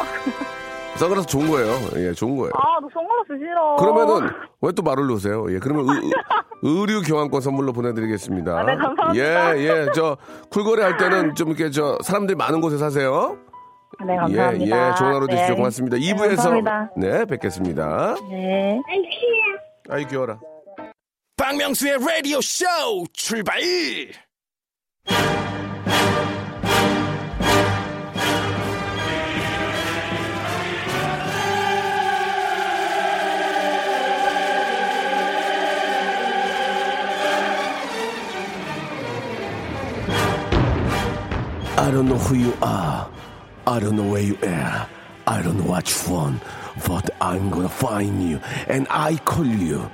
선글라스 0.97 1.28
좋은 1.28 1.49
거예요 1.49 1.73
예 1.95 2.13
좋은 2.13 2.36
거예요 2.38 2.52
아, 2.56 2.80
너 2.82 2.88
선글라스 2.93 3.39
싫어. 3.39 3.75
그러면은 3.78 4.30
왜 4.62 4.71
또 4.75 4.82
말을 4.84 5.08
놓으세요 5.08 5.45
예 5.54 5.60
그러면 5.60 5.88
의, 5.89 6.86
류 6.88 7.02
교환권 7.02 7.41
선물로 7.41 7.71
보내드리겠습니다 7.73 8.60
아, 8.60 8.63
네, 8.63 8.75
감사합니다. 8.75 9.58
예 9.58 9.65
예 9.65 9.91
저 9.93 10.17
쿨거래 10.52 10.84
할 10.84 10.97
때는 10.97 11.36
좀 11.36 11.47
이렇게 11.49 11.69
저 11.71 11.97
사람들이 12.04 12.36
많은 12.36 12.60
곳에 12.62 12.78
사세요 12.78 13.38
네, 14.06 14.15
감사합니다. 14.15 14.78
예, 14.78 14.89
예, 14.91 14.95
좋은 14.95 15.13
하루 15.13 15.28
되시죠. 15.28 15.49
네. 15.49 15.56
고맙습니다. 15.56 15.97
네, 15.97 16.04
2부에서 16.13 16.28
감사합니다. 16.38 16.89
네, 16.95 17.25
뵙겠습니다. 17.25 18.15
네. 18.30 18.80
아이 19.89 20.06
귀여워라. 20.06 20.39
박명수의 21.38 21.98
라디오 21.98 22.40
쇼 22.40 22.64
출발! 23.12 23.61
I 41.77 41.90
don't 41.90 42.09
know 42.09 42.16
who 42.16 42.37
you 42.37 42.57
are. 42.62 43.11
I 43.66 43.81
don't 43.81 43.96
know 43.96 44.11
where 44.11 44.22
you 44.22 44.38
are. 44.42 44.88
I 45.27 45.42
don't 45.42 45.59
know 45.59 45.70
what 45.70 45.90
you 45.90 46.12
want. 46.12 46.42
But 46.87 47.11
I'm 47.20 47.50
gonna 47.50 47.68
find 47.68 48.22
you. 48.22 48.40
And 48.68 48.87
I 48.88 49.16
call 49.16 49.44
you. 49.44 49.90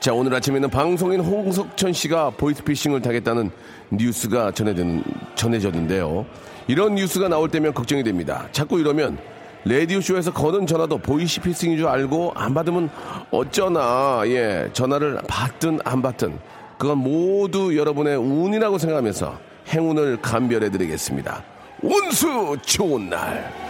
자, 0.00 0.14
오늘 0.14 0.32
아침에는 0.34 0.70
방송인 0.70 1.20
홍석천 1.20 1.92
씨가 1.92 2.30
보이스피싱을 2.30 3.02
당했다는 3.02 3.50
뉴스가 3.90 4.50
전해진, 4.52 5.04
전해졌는데요. 5.34 6.24
이런 6.68 6.94
뉴스가 6.94 7.28
나올 7.28 7.50
때면 7.50 7.74
걱정이 7.74 8.02
됩니다. 8.02 8.48
자꾸 8.50 8.80
이러면 8.80 9.18
라디오쇼에서 9.66 10.32
거는 10.32 10.66
전화도 10.66 10.96
보이스피싱인 10.96 11.76
줄 11.76 11.86
알고 11.86 12.32
안 12.34 12.54
받으면 12.54 12.88
어쩌나, 13.30 14.22
예, 14.24 14.70
전화를 14.72 15.20
받든 15.28 15.80
안 15.84 16.00
받든 16.00 16.38
그건 16.78 16.96
모두 16.96 17.76
여러분의 17.76 18.16
운이라고 18.16 18.78
생각하면서 18.78 19.38
행운을 19.68 20.22
감별해 20.22 20.70
드리겠습니다. 20.70 21.44
운수 21.82 22.56
좋은 22.62 23.10
날. 23.10 23.69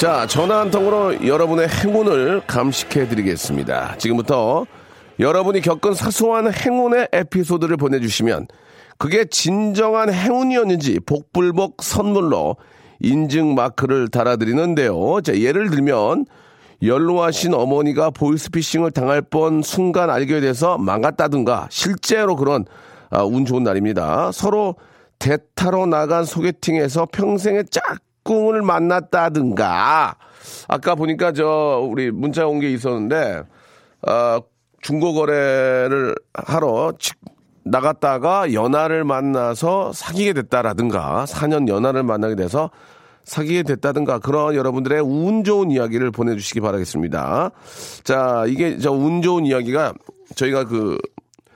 자, 0.00 0.26
전화 0.26 0.60
한 0.60 0.70
통으로 0.70 1.26
여러분의 1.26 1.68
행운을 1.68 2.44
감식해 2.46 3.06
드리겠습니다. 3.08 3.96
지금부터 3.98 4.64
여러분이 5.18 5.60
겪은 5.60 5.92
사소한 5.92 6.50
행운의 6.50 7.08
에피소드를 7.12 7.76
보내주시면 7.76 8.46
그게 8.96 9.26
진정한 9.26 10.10
행운이었는지 10.10 11.00
복불복 11.00 11.82
선물로 11.82 12.56
인증 13.00 13.54
마크를 13.54 14.08
달아드리는데요. 14.08 15.20
자, 15.20 15.36
예를 15.36 15.68
들면 15.68 16.24
연로하신 16.82 17.52
어머니가 17.52 18.08
보이스피싱을 18.08 18.92
당할 18.92 19.20
뻔 19.20 19.60
순간 19.60 20.08
알게 20.08 20.40
돼서 20.40 20.78
망갔다든가 20.78 21.68
실제로 21.70 22.36
그런 22.36 22.64
아, 23.10 23.22
운 23.22 23.44
좋은 23.44 23.64
날입니다. 23.64 24.32
서로 24.32 24.76
대타로 25.18 25.84
나간 25.84 26.24
소개팅에서 26.24 27.06
평생의 27.12 27.64
짝 27.70 27.98
꿍을 28.24 28.62
만났다든가 28.62 30.14
아까 30.68 30.94
보니까 30.94 31.32
저 31.32 31.80
우리 31.88 32.10
문자 32.10 32.46
온 32.46 32.60
게 32.60 32.70
있었는데 32.70 33.42
아, 34.02 34.40
중고 34.82 35.12
거래를 35.14 36.14
하러 36.34 36.92
직- 36.98 37.18
나갔다가 37.64 38.52
연하를 38.54 39.04
만나서 39.04 39.92
사귀게 39.92 40.32
됐다라든가 40.32 41.24
4년 41.28 41.68
연하를 41.68 42.02
만나게 42.02 42.34
돼서 42.34 42.70
사귀게 43.24 43.62
됐다든가 43.64 44.18
그런 44.18 44.54
여러분들의 44.54 45.00
운 45.02 45.44
좋은 45.44 45.70
이야기를 45.70 46.10
보내주시기 46.10 46.60
바라겠습니다. 46.60 47.50
자, 48.02 48.44
이게 48.48 48.78
저 48.78 48.92
운 48.92 49.20
좋은 49.22 49.44
이야기가 49.44 49.92
저희가 50.34 50.64
그 50.64 50.98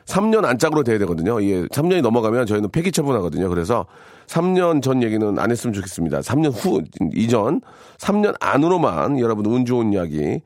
3년 0.05 0.45
안짝으로 0.45 0.83
돼야 0.83 0.99
되거든요. 0.99 1.41
이게 1.41 1.63
3년이 1.69 2.03
넘어가면 2.03 2.45
저희는 2.47 2.71
폐기 2.71 2.93
처분하거든요. 2.93 3.49
그래서 3.49 3.87
3년 4.27 4.83
전 4.83 5.03
얘기는 5.03 5.39
안 5.39 5.51
했으면 5.51 5.73
좋겠습니다. 5.75 6.21
3년 6.21 6.53
후 6.53 6.83
이전 7.15 7.61
3년 7.99 8.35
안으로만 8.41 9.19
여러분 9.19 9.47
운 9.47 9.65
좋은 9.65 9.93
이야기 9.93 10.41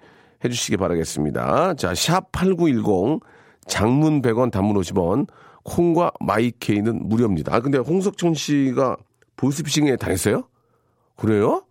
해주시기 0.45 0.77
바라겠습니다. 0.77 1.75
자, 1.75 1.95
샵 1.95 2.31
8910 2.33 3.21
장문 3.67 4.23
100원 4.23 4.51
단문 4.51 4.77
50원 4.77 5.27
콩과 5.65 6.13
마이케이는 6.21 7.09
무료입니다. 7.09 7.55
아 7.55 7.61
근데 7.61 7.79
홍석천 7.79 8.35
씨가 8.35 8.97
보이스피싱에 9.37 9.97
당했어요? 9.97 10.45
그래요? 11.17 11.63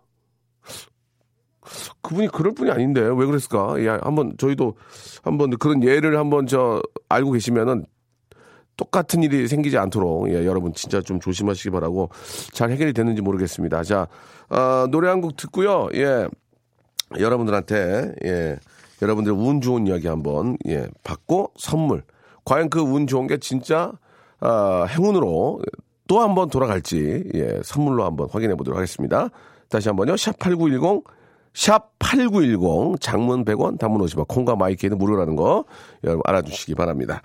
그분이 2.02 2.28
그럴 2.28 2.54
분이 2.54 2.70
아닌데 2.70 3.00
왜 3.00 3.26
그랬을까? 3.26 3.74
예, 3.80 3.88
한번 3.88 4.34
저희도 4.38 4.74
한번 5.22 5.50
그런 5.58 5.82
예를 5.82 6.18
한번 6.18 6.46
저 6.46 6.80
알고 7.08 7.32
계시면은 7.32 7.84
똑같은 8.78 9.22
일이 9.22 9.46
생기지 9.46 9.76
않도록 9.76 10.30
예, 10.30 10.46
여러분 10.46 10.72
진짜 10.72 11.02
좀 11.02 11.20
조심하시기 11.20 11.68
바라고 11.70 12.08
잘 12.52 12.70
해결이 12.70 12.94
됐는지 12.94 13.20
모르겠습니다. 13.20 13.82
자 13.84 14.08
어, 14.48 14.86
노래 14.90 15.08
한 15.10 15.20
곡 15.20 15.36
듣고요. 15.36 15.88
예, 15.94 16.26
여러분들한테 17.18 18.14
예, 18.24 18.56
여러분들 19.02 19.32
운 19.32 19.60
좋은 19.60 19.86
이야기 19.86 20.06
한번 20.08 20.56
예, 20.68 20.86
받고 21.04 21.52
선물. 21.58 22.02
과연 22.44 22.70
그 22.70 22.80
운 22.82 23.06
좋은 23.06 23.26
게 23.26 23.36
진짜 23.38 23.92
아, 24.40 24.86
행운으로 24.88 25.60
또 26.06 26.20
한번 26.20 26.48
돌아갈지 26.48 27.24
예, 27.34 27.60
선물로 27.64 28.04
한번 28.04 28.28
확인해 28.30 28.54
보도록 28.54 28.78
하겠습니다. 28.78 29.28
다시 29.68 29.88
한번요. 29.88 30.16
샵 30.16 30.38
8910 30.38 31.04
샵 31.54 31.90
8910 31.98 33.00
장문 33.00 33.44
100원 33.44 33.78
단문 33.78 34.00
50원 34.06 34.28
콩과 34.28 34.56
my 34.56 34.67
K는 34.67 34.96
무료라는 34.96 35.34
거 35.36 35.64
여러분 36.04 36.22
알아주시기 36.24 36.74
바랍니다. 36.74 37.20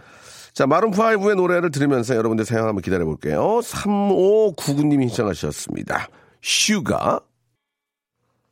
자, 0.53 0.67
마룬5의 0.67 1.35
노래를 1.35 1.71
들으면서 1.71 2.15
여러분들 2.15 2.45
사연 2.45 2.67
한번 2.67 2.83
기다려 2.83 3.05
볼게요. 3.05 3.59
3599님이 3.63 5.09
신청하셨습니다. 5.09 6.07
슈가. 6.41 7.21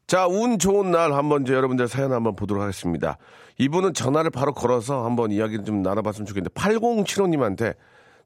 자, 0.08 0.26
운 0.26 0.58
좋은 0.58 0.90
날 0.90 1.14
한번 1.14 1.44
이제 1.44 1.54
여러분들 1.54 1.88
사연 1.88 2.12
한번 2.12 2.36
보도록 2.36 2.64
하겠습니다. 2.64 3.20
이분은 3.60 3.94
전화를 3.94 4.32
바로 4.32 4.52
걸어서 4.52 5.06
한번 5.06 5.32
이야기를 5.32 5.64
좀 5.64 5.84
나눠봤으면 5.84 6.26
좋겠는데 6.26 6.54
8075님한테 6.56 7.76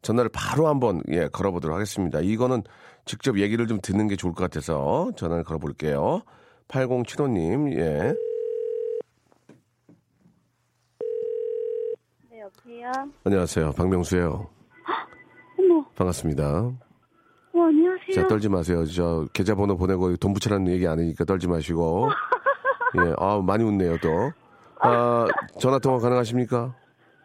전화를 0.01 0.29
바로 0.33 0.69
한번 0.69 1.01
예, 1.09 1.27
걸어보도록 1.27 1.75
하겠습니다. 1.75 2.21
이거는 2.21 2.63
직접 3.03 3.37
얘기를 3.39 3.67
좀 3.67 3.79
듣는 3.81 4.07
게 4.07 4.15
좋을 4.15 4.33
것 4.33 4.43
같아서 4.43 5.11
전화를 5.17 5.43
걸어볼게요. 5.43 6.21
8075님, 6.69 7.77
예. 7.77 8.15
네, 12.85 12.89
여보세요? 12.89 13.09
안녕하세요. 13.23 13.71
박명수예요. 13.71 14.47
어머, 15.59 15.85
반갑습니다. 15.95 16.43
어, 16.43 17.61
안녕하세요. 17.61 18.13
자, 18.13 18.27
떨지 18.27 18.47
마세요. 18.47 18.85
저 18.85 19.25
계좌번호 19.33 19.75
보내고 19.75 20.15
돈 20.17 20.33
붙여라는 20.33 20.67
얘기 20.71 20.87
아니니까 20.87 21.25
떨지 21.25 21.47
마시고. 21.47 22.09
예, 22.97 23.13
아 23.17 23.41
많이 23.43 23.63
웃네요 23.63 23.97
또. 23.97 24.31
아, 24.81 25.25
전화 25.59 25.79
통화 25.79 25.97
가능하십니까? 25.99 26.75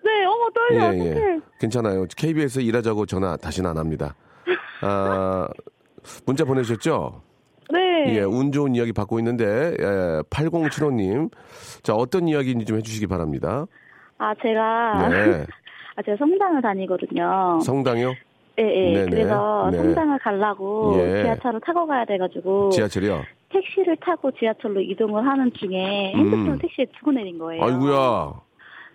네, 0.02 0.24
어머, 0.24 0.48
떨려, 0.50 0.82
예, 0.82 0.86
어떡해. 0.88 1.16
예. 1.34 1.40
괜찮아요. 1.60 2.06
KBS 2.16 2.60
일하자고 2.60 3.04
전화 3.06 3.36
다시는 3.36 3.68
안 3.68 3.76
합니다. 3.76 4.14
아, 4.80 5.46
문자 6.24 6.44
보내셨죠? 6.44 7.22
네. 7.70 8.16
예, 8.16 8.20
운 8.22 8.50
좋은 8.50 8.74
이야기 8.74 8.92
받고 8.92 9.18
있는데, 9.18 9.76
예, 9.78 10.22
8075님. 10.30 11.30
자, 11.82 11.94
어떤 11.94 12.28
이야기인지 12.28 12.64
좀 12.64 12.78
해주시기 12.78 13.06
바랍니다. 13.08 13.66
아, 14.20 14.34
제가, 14.42 15.08
네. 15.08 15.46
아, 15.96 16.02
제가 16.02 16.16
성당을 16.18 16.60
다니거든요. 16.60 17.58
성당이요? 17.64 18.12
예, 18.58 18.62
예. 18.64 18.92
네네. 18.94 19.10
그래서 19.10 19.68
네. 19.72 19.78
성당을 19.78 20.18
가려고 20.18 20.94
예. 20.98 21.22
지하철을 21.22 21.60
타고 21.60 21.86
가야 21.86 22.04
돼가지고. 22.04 22.68
지하철이요? 22.70 23.22
택시를 23.48 23.96
타고 23.96 24.30
지하철로 24.32 24.80
이동을 24.80 25.26
하는 25.26 25.50
중에 25.54 26.12
핸드폰을 26.14 26.58
택시에 26.58 26.84
두고 26.98 27.12
내린 27.12 27.38
거예요. 27.38 27.62
음. 27.62 27.66
아이고야. 27.66 28.32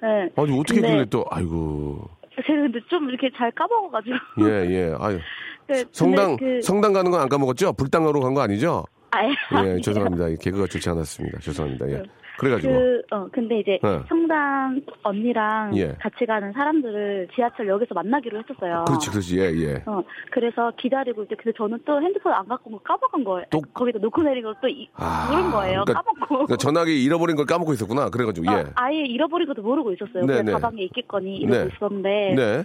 네. 0.03 0.29
아니, 0.35 0.59
어떻게 0.59 0.81
근데 0.81 0.93
그래 0.95 1.05
또, 1.09 1.25
아이고. 1.31 2.07
제가 2.45 2.61
근데 2.61 2.79
좀 2.87 3.09
이렇게 3.09 3.29
잘 3.35 3.49
까먹어가지고. 3.51 4.15
예, 4.41 4.69
예. 4.69 4.95
아유. 4.99 5.17
네, 5.67 5.83
성당, 5.91 6.37
그, 6.37 6.61
성당 6.61 6.93
가는 6.93 7.09
건 7.09 7.19
안 7.19 7.27
까먹었죠? 7.27 7.73
불당하러 7.73 8.19
간거 8.19 8.41
아니죠? 8.41 8.83
아 9.09 9.25
예. 9.25 9.33
예, 9.77 9.81
죄송합니다. 9.81 10.27
이 10.27 10.35
개그가 10.37 10.67
좋지 10.67 10.87
않았습니다. 10.89 11.39
죄송합니다. 11.39 11.89
예. 11.89 12.03
그래가지고. 12.37 12.73
그, 12.73 13.01
어, 13.11 13.27
근데 13.31 13.59
이제 13.59 13.79
네. 13.81 13.99
성당 14.09 14.81
언니랑 15.03 15.77
예. 15.77 15.95
같이 15.99 16.25
가는 16.25 16.51
사람들을 16.53 17.29
지하철역에서 17.35 17.93
만나기로 17.93 18.39
했었어요. 18.39 18.85
그렇지, 18.87 19.09
그렇지. 19.09 19.39
예, 19.39 19.43
예. 19.53 19.83
어, 19.85 20.03
그래서 20.31 20.71
기다리고 20.77 21.21
있는데 21.23 21.35
근데 21.41 21.55
저는 21.57 21.79
또 21.85 22.01
핸드폰 22.01 22.33
안 22.33 22.47
갖고 22.47 22.69
온거 22.69 22.81
까먹은 22.83 23.23
거예요. 23.23 23.45
또- 23.49 23.61
거기다 23.73 23.99
놓고 23.99 24.21
내린 24.23 24.43
걸또 24.43 24.67
아, 24.95 25.29
모른 25.31 25.51
거예요. 25.51 25.83
그러니까- 25.85 26.01
까먹고. 26.01 26.27
그러니까 26.45 26.55
전화기 26.57 27.03
잃어버린 27.03 27.35
걸 27.35 27.45
까먹고 27.45 27.73
있었구나. 27.73 28.09
그래가지고, 28.09 28.47
예. 28.51 28.55
어, 28.61 28.65
아예 28.75 28.99
잃어버린 28.99 29.47
것도 29.47 29.61
모르고 29.61 29.93
있었어요. 29.93 30.21
네, 30.25 30.27
그냥 30.27 30.45
네. 30.45 30.51
가방에 30.51 30.81
있겠거니 30.83 31.37
이러고 31.37 31.55
네. 31.63 31.69
있었는데 31.75 32.33
네. 32.35 32.63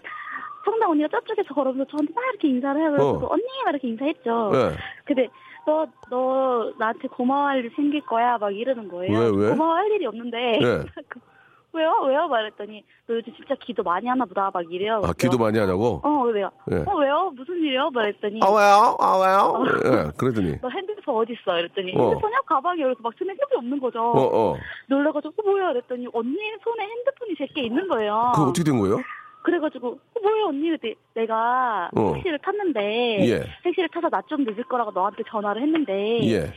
성당 0.65 0.91
언니가 0.91 1.09
저쪽에서 1.09 1.55
걸어오면서 1.55 1.91
저한테 1.91 2.13
막 2.15 2.23
이렇게 2.31 2.49
인사를 2.49 2.81
해요. 2.81 2.91
그래서 2.91 3.09
어. 3.11 3.29
언니 3.33 3.43
막 3.65 3.71
이렇게 3.71 3.89
인사했죠. 3.89 4.53
예. 4.55 4.77
근데 5.05 5.29
너, 5.67 5.87
너 6.09 6.73
나한테 6.79 7.09
고마워할 7.09 7.65
일 7.65 7.73
생길 7.77 8.01
거야 8.03 8.39
막 8.39 8.51
이러는 8.55 8.89
거예요. 8.89 9.19
왜, 9.19 9.31
왜? 9.35 9.51
고마워할 9.51 9.91
일이 9.93 10.07
없는데 10.07 10.37
네. 10.61 10.85
왜요? 11.73 11.93
왜요? 12.05 12.27
말했더니 12.27 12.85
너 13.07 13.15
요즘 13.15 13.33
진짜 13.37 13.55
기도 13.61 13.85
많이 13.85 14.09
하나 14.09 14.25
보다 14.25 14.51
막 14.53 14.73
이래요. 14.73 15.03
아, 15.05 15.13
기도 15.13 15.39
많이 15.39 15.57
하냐고? 15.57 16.01
어 16.03 16.23
왜요? 16.25 16.51
예. 16.73 16.79
어 16.85 16.97
왜요? 16.97 17.33
무슨 17.37 17.59
일이요? 17.59 17.91
말했더니 17.91 18.41
아, 18.43 18.49
왜요? 18.51 18.97
아, 18.99 19.17
왜요? 19.19 19.65
예, 19.85 20.11
그러더니. 20.19 20.59
너 20.61 20.69
핸드폰 20.69 21.17
어디 21.17 21.35
있어? 21.35 21.57
이랬더니 21.59 21.95
어. 21.97 22.09
핸드폰이요? 22.09 22.41
가방에 22.47 22.81
이렇게 22.83 22.99
막 23.03 23.13
쓰면 23.17 23.31
핸드폰이 23.31 23.59
없는 23.59 23.79
거죠. 23.81 24.01
어, 24.03 24.51
어. 24.53 24.57
놀라가지고 24.89 25.35
어, 25.37 25.51
뭐야? 25.51 25.69
그랬더니 25.75 26.09
언니 26.13 26.37
손에 26.65 26.85
핸드폰이 26.89 27.35
제게 27.39 27.63
있는 27.63 27.87
거예요. 27.87 28.33
그거 28.35 28.49
어떻게 28.49 28.65
된 28.65 28.79
거예요? 28.81 28.97
그래가지고 29.43 29.89
어, 29.89 30.21
뭐야 30.21 30.45
언니? 30.49 30.71
그때 30.71 30.95
내가 31.15 31.89
어. 31.97 32.13
택시를 32.15 32.39
탔는데 32.41 33.29
예. 33.29 33.43
택시를 33.63 33.89
타서 33.89 34.09
나좀 34.11 34.45
늦을 34.45 34.65
거라고 34.65 34.91
너한테 34.91 35.23
전화를 35.29 35.63
했는데 35.63 36.21
예. 36.31 36.53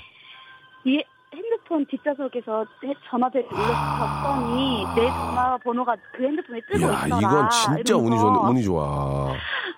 이 0.86 1.02
핸드폰 1.34 1.86
뒷좌석에서 1.86 2.66
해- 2.84 2.94
전화벨을 3.10 3.48
눌러서 3.50 3.74
봤더니 3.74 4.86
내 4.96 5.08
전화 5.08 5.58
번호가 5.58 5.96
그 6.14 6.24
핸드폰에 6.24 6.60
뜨고 6.70 6.84
야, 6.88 7.06
있더라. 7.06 7.18
이건 7.18 7.50
진짜 7.50 7.96
운이 7.96 8.08
이러면서. 8.16 8.34
좋, 8.42 8.50
운이 8.50 8.64
좋아. 8.64 9.34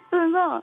그래서 0.09 0.61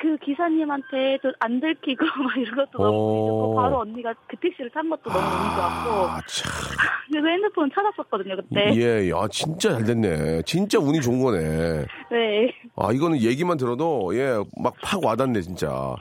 그 0.00 0.16
기사님한테 0.24 1.18
좀안 1.22 1.60
들키고 1.60 2.04
막 2.24 2.36
이런 2.36 2.56
것도 2.56 2.78
너무 2.78 2.90
좋고 2.90 3.52
어. 3.58 3.62
바로 3.62 3.78
언니가 3.80 4.14
그 4.26 4.36
택시를 4.36 4.70
탄 4.70 4.88
것도 4.88 5.10
너무 5.10 5.18
운이 5.18 5.54
좋았고 5.54 5.90
아, 6.08 6.20
참. 6.26 6.52
그래서 7.10 7.26
핸드폰 7.28 7.70
찾았었거든요 7.74 8.36
그때. 8.36 8.72
예, 8.76 9.10
야, 9.10 9.28
진짜 9.30 9.72
잘 9.74 9.84
됐네. 9.84 10.42
진짜 10.42 10.78
운이 10.78 11.00
좋은 11.02 11.20
거네. 11.22 11.84
네. 12.10 12.54
아, 12.76 12.92
이거는 12.92 13.20
얘기만 13.20 13.56
들어도, 13.58 14.16
예, 14.16 14.36
막 14.62 14.74
팍 14.82 15.04
와닿네, 15.04 15.40
진짜. 15.42 15.94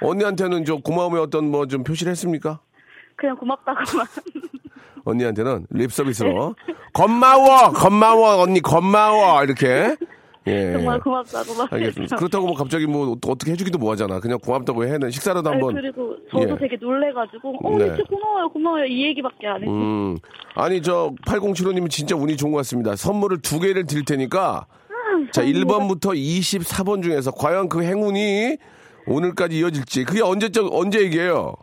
언니한테는 0.00 0.64
저 0.64 0.76
고마움의 0.76 1.20
어떤 1.20 1.50
뭐 1.50 1.66
좀 1.66 1.82
표시를 1.84 2.10
했습니까? 2.12 2.60
그냥 3.16 3.36
고맙다고만. 3.36 4.06
언니한테는 5.04 5.66
립 5.70 5.92
서비스로 5.92 6.54
고마워 6.94 7.72
고마워 7.72 8.40
언니 8.42 8.60
고마워 8.60 9.42
이렇게 9.42 9.96
예. 10.46 10.72
정말 10.72 10.98
고맙다고 11.00 11.54
막. 11.54 11.72
알겠습니다. 11.72 12.16
그렇다고 12.16 12.46
뭐 12.46 12.56
갑자기 12.56 12.86
뭐또 12.86 13.30
어떻게 13.30 13.52
해주기도 13.52 13.78
뭐하잖아. 13.78 14.18
그냥 14.20 14.38
고맙다고 14.40 14.84
해는 14.84 15.10
식사라도 15.10 15.50
아니, 15.50 15.60
한번. 15.62 15.74
그리고 15.80 16.16
저도 16.30 16.54
예. 16.54 16.58
되게 16.58 16.76
놀래가지고 16.80 17.58
어 17.62 17.78
네. 17.78 17.86
진짜 17.88 18.02
고마워요 18.08 18.48
고마워요 18.48 18.84
이 18.86 19.04
얘기밖에 19.06 19.46
안 19.46 19.62
했어요. 19.62 19.70
음. 19.74 20.18
아니 20.54 20.82
저 20.82 21.12
8075님은 21.26 21.90
진짜 21.90 22.16
운이 22.16 22.36
좋은 22.36 22.50
것 22.52 22.58
같습니다. 22.58 22.96
선물을 22.96 23.40
두 23.42 23.60
개를 23.60 23.86
드릴 23.86 24.04
테니까 24.04 24.66
자 25.30 25.42
1번부터 25.44 26.16
24번 26.16 27.02
중에서 27.02 27.30
과연 27.30 27.68
그 27.68 27.82
행운이 27.82 28.56
오늘까지 29.06 29.58
이어질지 29.58 30.04
그게 30.04 30.22
언제적 30.22 30.72
언제 30.74 31.00
얘기예요? 31.02 31.54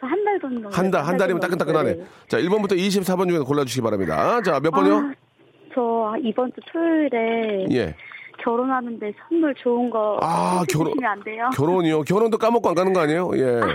한 0.00 0.24
달 0.24 0.38
정도. 0.40 0.68
한 0.68 0.90
달 0.90 1.04
한 1.06 1.16
달이면 1.16 1.40
따끈따끈하네. 1.40 1.96
자 2.28 2.38
1번부터 2.38 2.72
24번 2.76 3.28
중에서 3.28 3.44
골라주시기 3.44 3.80
바랍니다. 3.82 4.42
자 4.42 4.60
몇 4.60 4.70
번요? 4.70 4.94
아, 4.96 5.12
저 5.74 6.14
이번 6.22 6.52
주 6.52 6.60
토요일에 6.72 7.66
예. 7.72 7.94
결혼하는데 8.50 9.12
선물 9.28 9.54
좋은 9.56 9.90
거 9.90 10.18
아, 10.22 10.64
결혼- 10.68 10.92
안 11.04 11.22
돼요? 11.24 11.50
결혼이요. 11.54 12.02
결혼도 12.02 12.38
까먹고 12.38 12.68
안 12.68 12.74
가는 12.76 12.92
거 12.92 13.00
아니에요? 13.00 13.30
예. 13.34 13.42
아니에요. 13.42 13.66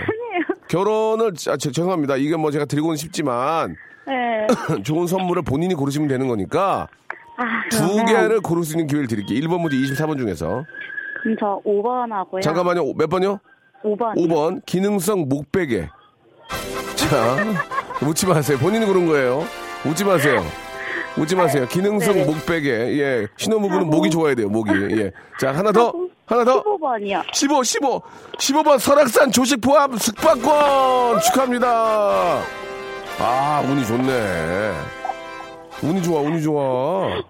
결혼을 0.68 1.32
아, 1.48 1.56
제- 1.58 1.70
죄송합니다. 1.70 2.16
이게 2.16 2.36
뭐 2.36 2.50
제가 2.50 2.64
드리고는 2.64 2.96
싶지만 2.96 3.76
네. 4.06 4.46
좋은 4.82 5.06
선물을 5.06 5.42
본인이 5.42 5.74
고르시면 5.74 6.08
되는 6.08 6.26
거니까 6.26 6.88
아, 7.36 7.68
두 7.70 8.02
개를 8.06 8.40
고를 8.40 8.62
수 8.64 8.72
있는 8.72 8.86
기회를 8.86 9.06
드릴게요. 9.08 9.38
1번부터 9.40 9.72
24번 9.72 10.16
중에서. 10.16 10.64
그럼 11.22 11.36
저 11.38 11.60
5번 11.66 12.10
하고요. 12.10 12.40
잠깐만요. 12.40 12.94
몇 12.96 13.08
번요? 13.10 13.38
5번. 13.84 14.14
5번 14.16 14.62
기능성 14.64 15.28
목베개. 15.28 15.86
자, 16.96 17.36
웃지 18.06 18.26
마세요. 18.26 18.56
본인이 18.58 18.86
고른 18.86 19.06
거예요. 19.06 19.44
웃지 19.86 20.04
마세요. 20.04 20.42
웃지 21.16 21.36
마세요. 21.36 21.66
기능성 21.68 22.14
네. 22.14 22.24
목베개. 22.24 22.70
예. 22.98 23.26
신혼부부는 23.36 23.88
목이 23.90 24.10
좋아야 24.10 24.34
돼요. 24.34 24.48
목이. 24.48 24.70
예. 24.98 25.10
자, 25.38 25.52
하나 25.52 25.70
더. 25.70 25.92
하나 26.26 26.44
더. 26.44 26.62
15번이요. 26.64 27.22
15, 27.34 27.62
15. 27.62 28.02
15번 28.38 28.78
설악산 28.78 29.30
조식 29.30 29.60
포함 29.60 29.96
숙박권 29.96 31.20
축하합니다. 31.20 32.42
아, 33.18 33.62
운이 33.68 33.86
좋네. 33.86 34.72
운이 35.82 36.02
좋아, 36.02 36.20
운이 36.20 36.42
좋아. 36.42 36.62
어? 37.18 37.22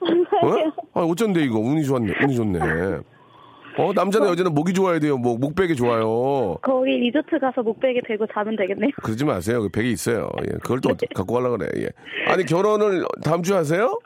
아, 0.94 1.00
어쩐데 1.00 1.42
이거. 1.42 1.58
운이 1.58 1.84
좋았네. 1.84 2.12
운이 2.22 2.36
좋네. 2.36 2.58
어, 3.78 3.92
남자나 3.94 4.28
여자는 4.28 4.52
목이 4.54 4.72
좋아야 4.72 4.98
돼요. 4.98 5.16
목, 5.16 5.40
목베개 5.40 5.74
좋아요. 5.74 6.56
거기 6.62 6.90
리조트 6.90 7.38
가서 7.38 7.62
목베개 7.62 8.00
대고 8.06 8.26
자면 8.32 8.56
되겠네요. 8.56 8.90
그러지 9.02 9.24
마세요. 9.24 9.62
그 9.62 9.68
베개 9.70 9.88
있어요. 9.90 10.28
예. 10.42 10.52
그걸 10.58 10.80
또 10.80 10.90
어떻게 10.90 11.06
갖고 11.14 11.34
가려고 11.34 11.58
그래. 11.58 11.68
예. 11.78 11.88
아니, 12.30 12.44
결혼을 12.44 13.04
다음 13.24 13.42
주에 13.42 13.56
하세요? 13.56 13.98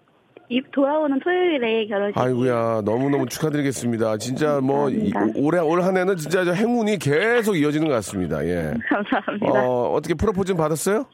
이 0.49 0.63
돌아오는 0.73 1.19
토요일에 1.19 1.87
결혼식. 1.89 2.17
아이고야 2.21 2.83
너무너무 2.85 3.27
축하드리겠습니다. 3.27 4.17
진짜 4.19 4.61
뭐 4.61 4.89
이-. 4.91 5.11
올해 5.35 5.59
올 5.59 5.83
한해는 5.83 6.17
진짜 6.17 6.45
저 6.45 6.53
행운이 6.53 6.99
계속 7.01 7.57
이어지는 7.57 7.89
것 7.89 7.95
같습니다. 7.95 8.45
예. 8.47 8.73
감사합니다. 8.89 9.67
어, 9.67 9.91
어떻게 9.93 10.15
프로포즈는 10.15 10.57
받았어요? 10.57 11.05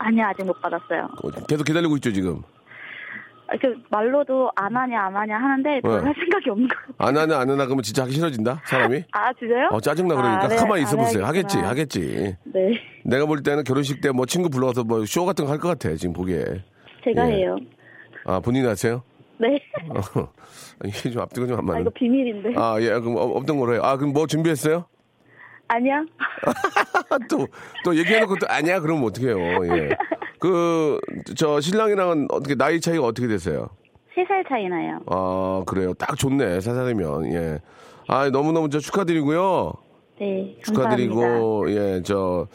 아니요, 0.00 0.24
아직 0.26 0.44
못 0.44 0.60
받았어요. 0.60 1.08
어, 1.22 1.30
계속 1.48 1.64
기다리고 1.64 1.96
있죠 1.96 2.12
지금. 2.12 2.42
아, 3.52 3.56
그 3.60 3.74
말로도 3.90 4.50
안 4.54 4.76
하냐 4.76 5.00
안 5.06 5.16
하냐 5.16 5.36
하는데 5.36 5.80
별 5.80 5.98
네. 5.98 6.04
할 6.06 6.14
생각이 6.14 6.50
없는 6.50 6.68
거예요. 6.68 6.94
안 6.98 7.16
하나 7.16 7.40
안 7.40 7.50
하나 7.50 7.64
그러면 7.66 7.82
진짜 7.82 8.02
하기 8.04 8.12
싫어진다 8.12 8.62
사람이. 8.64 9.04
아 9.12 9.32
진짜요? 9.32 9.68
어 9.72 9.80
짜증나 9.80 10.14
그러니까 10.14 10.44
아, 10.44 10.48
네, 10.48 10.56
가만히 10.56 10.82
안 10.82 10.86
있어보세요. 10.86 11.24
하겠지. 11.26 11.58
하겠지. 11.58 12.36
네, 12.44 12.60
내가 13.04 13.26
볼 13.26 13.42
때는 13.42 13.64
결혼식 13.64 14.00
때 14.00 14.10
뭐 14.12 14.24
친구 14.26 14.48
불러서 14.50 14.84
뭐 14.84 15.04
쇼 15.04 15.24
같은 15.26 15.44
거 15.46 15.50
할 15.52 15.58
것 15.58 15.68
같아 15.68 15.94
지금 15.96 16.12
보기에. 16.12 16.44
제가 17.04 17.28
예. 17.30 17.34
해요. 17.38 17.56
아 18.24 18.38
본인이 18.38 18.66
하세요? 18.66 19.02
네. 19.38 19.58
어, 19.88 20.28
이게 20.84 21.10
좀 21.10 21.22
앞뒤가 21.22 21.46
좀안아 21.48 21.62
맞는. 21.62 21.80
이거 21.82 21.90
비밀인데. 21.90 22.52
아 22.56 22.76
예 22.80 22.90
그럼 23.00 23.16
어, 23.16 23.22
없던 23.38 23.58
거로 23.58 23.72
해요. 23.72 23.80
아 23.82 23.96
그럼 23.96 24.12
뭐 24.12 24.26
준비했어요? 24.26 24.84
아니야? 25.72 26.02
또, 27.30 27.46
또 27.84 27.96
얘기해놓고 27.96 28.36
또 28.40 28.46
아니야? 28.48 28.80
그러면 28.80 29.04
어떡해요. 29.04 29.36
예. 29.76 29.88
그, 30.40 30.98
저, 31.36 31.60
신랑이랑은 31.60 32.28
어떻게, 32.30 32.54
나이 32.54 32.80
차이가 32.80 33.04
어떻게 33.04 33.28
되세요? 33.28 33.68
세 34.14 34.24
살 34.26 34.44
차이 34.48 34.68
나요. 34.68 34.98
아, 35.06 35.62
그래요. 35.66 35.94
딱 35.94 36.16
좋네. 36.18 36.60
세 36.60 36.72
살이면, 36.72 37.32
예. 37.32 37.58
아, 38.08 38.28
너무너무 38.30 38.68
저 38.70 38.78
축하드리고요. 38.80 39.72
네, 40.18 40.56
감사합니다. 40.62 40.62
축하드리고, 40.64 41.70
예, 41.72 42.02
저, 42.04 42.46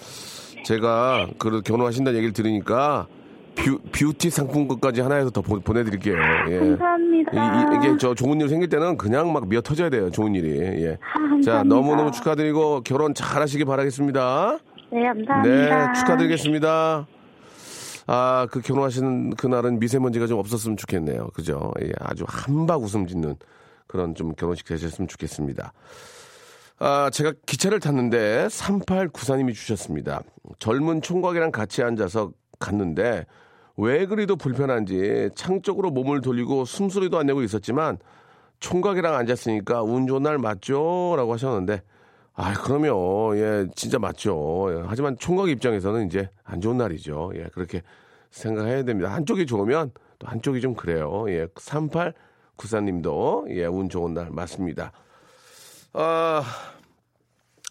제가 0.65 1.27
그 1.37 1.61
결혼하신다는 1.61 2.17
얘기를 2.17 2.33
들으니까 2.33 3.07
뷰, 3.55 3.79
뷰티 3.91 4.29
상품권까지 4.31 4.99
하나에서 5.01 5.29
더 5.29 5.41
보, 5.41 5.59
내드릴게요 5.73 6.15
예. 6.49 6.59
감사합니다. 6.59 7.75
이, 7.75 7.79
게저 7.87 8.15
좋은 8.15 8.41
일 8.41 8.49
생길 8.49 8.67
때는 8.67 8.97
그냥 8.97 9.31
막 9.31 9.47
미어 9.47 9.61
터져야 9.61 9.89
돼요. 9.89 10.09
좋은 10.11 10.35
일이. 10.35 10.59
예. 10.59 10.97
아, 11.01 11.13
감사합니다. 11.19 11.51
자, 11.51 11.63
너무너무 11.63 12.11
축하드리고 12.11 12.81
결혼 12.81 13.13
잘 13.13 13.41
하시기 13.41 13.63
바라겠습니다. 13.63 14.57
네, 14.91 15.03
감사합니다. 15.05 15.41
네, 15.87 15.93
축하드리겠습니다. 15.99 17.07
아, 18.07 18.47
그 18.51 18.61
결혼하시는 18.61 19.31
그날은 19.31 19.79
미세먼지가 19.79 20.27
좀 20.27 20.39
없었으면 20.39 20.77
좋겠네요. 20.77 21.29
그죠? 21.33 21.71
예, 21.81 21.91
아주 21.99 22.23
한박 22.27 22.81
웃음 22.81 23.07
짓는 23.07 23.35
그런 23.87 24.15
좀 24.15 24.33
결혼식 24.35 24.65
되셨으면 24.67 25.07
좋겠습니다. 25.07 25.73
아, 26.77 27.09
제가 27.11 27.33
기차를 27.45 27.79
탔는데 27.79 28.47
3894님이 28.47 29.53
주셨습니다. 29.53 30.21
젊은 30.59 31.01
총각이랑 31.01 31.51
같이 31.51 31.81
앉아서 31.81 32.31
갔는데 32.59 33.25
왜 33.77 34.05
그리도 34.05 34.35
불편한지 34.35 35.29
창 35.35 35.61
쪽으로 35.61 35.89
몸을 35.91 36.21
돌리고 36.21 36.65
숨소리도 36.65 37.17
안 37.17 37.25
내고 37.25 37.41
있었지만 37.43 37.97
총각이랑 38.59 39.15
앉았으니까 39.15 39.83
운 39.83 40.07
좋은 40.07 40.23
날 40.23 40.37
맞죠? 40.37 41.15
라고 41.17 41.33
하셨는데 41.33 41.81
아, 42.37 42.53
그러면, 42.53 43.37
예, 43.37 43.65
진짜 43.75 43.97
맞죠. 43.97 44.67
예, 44.69 44.83
하지만 44.87 45.17
총각 45.17 45.49
입장에서는 45.49 46.07
이제 46.07 46.29
안 46.43 46.59
좋은 46.59 46.77
날이죠. 46.77 47.31
예, 47.35 47.45
그렇게 47.53 47.81
생각해야 48.29 48.83
됩니다. 48.83 49.13
한쪽이 49.13 49.45
좋으면 49.45 49.91
또 50.19 50.27
한쪽이 50.27 50.59
좀 50.59 50.75
그래요. 50.75 51.25
예, 51.29 51.47
3894님도, 51.47 53.49
예, 53.51 53.65
운 53.65 53.87
좋은 53.87 54.13
날 54.13 54.31
맞습니다. 54.31 54.91
아, 55.93 56.43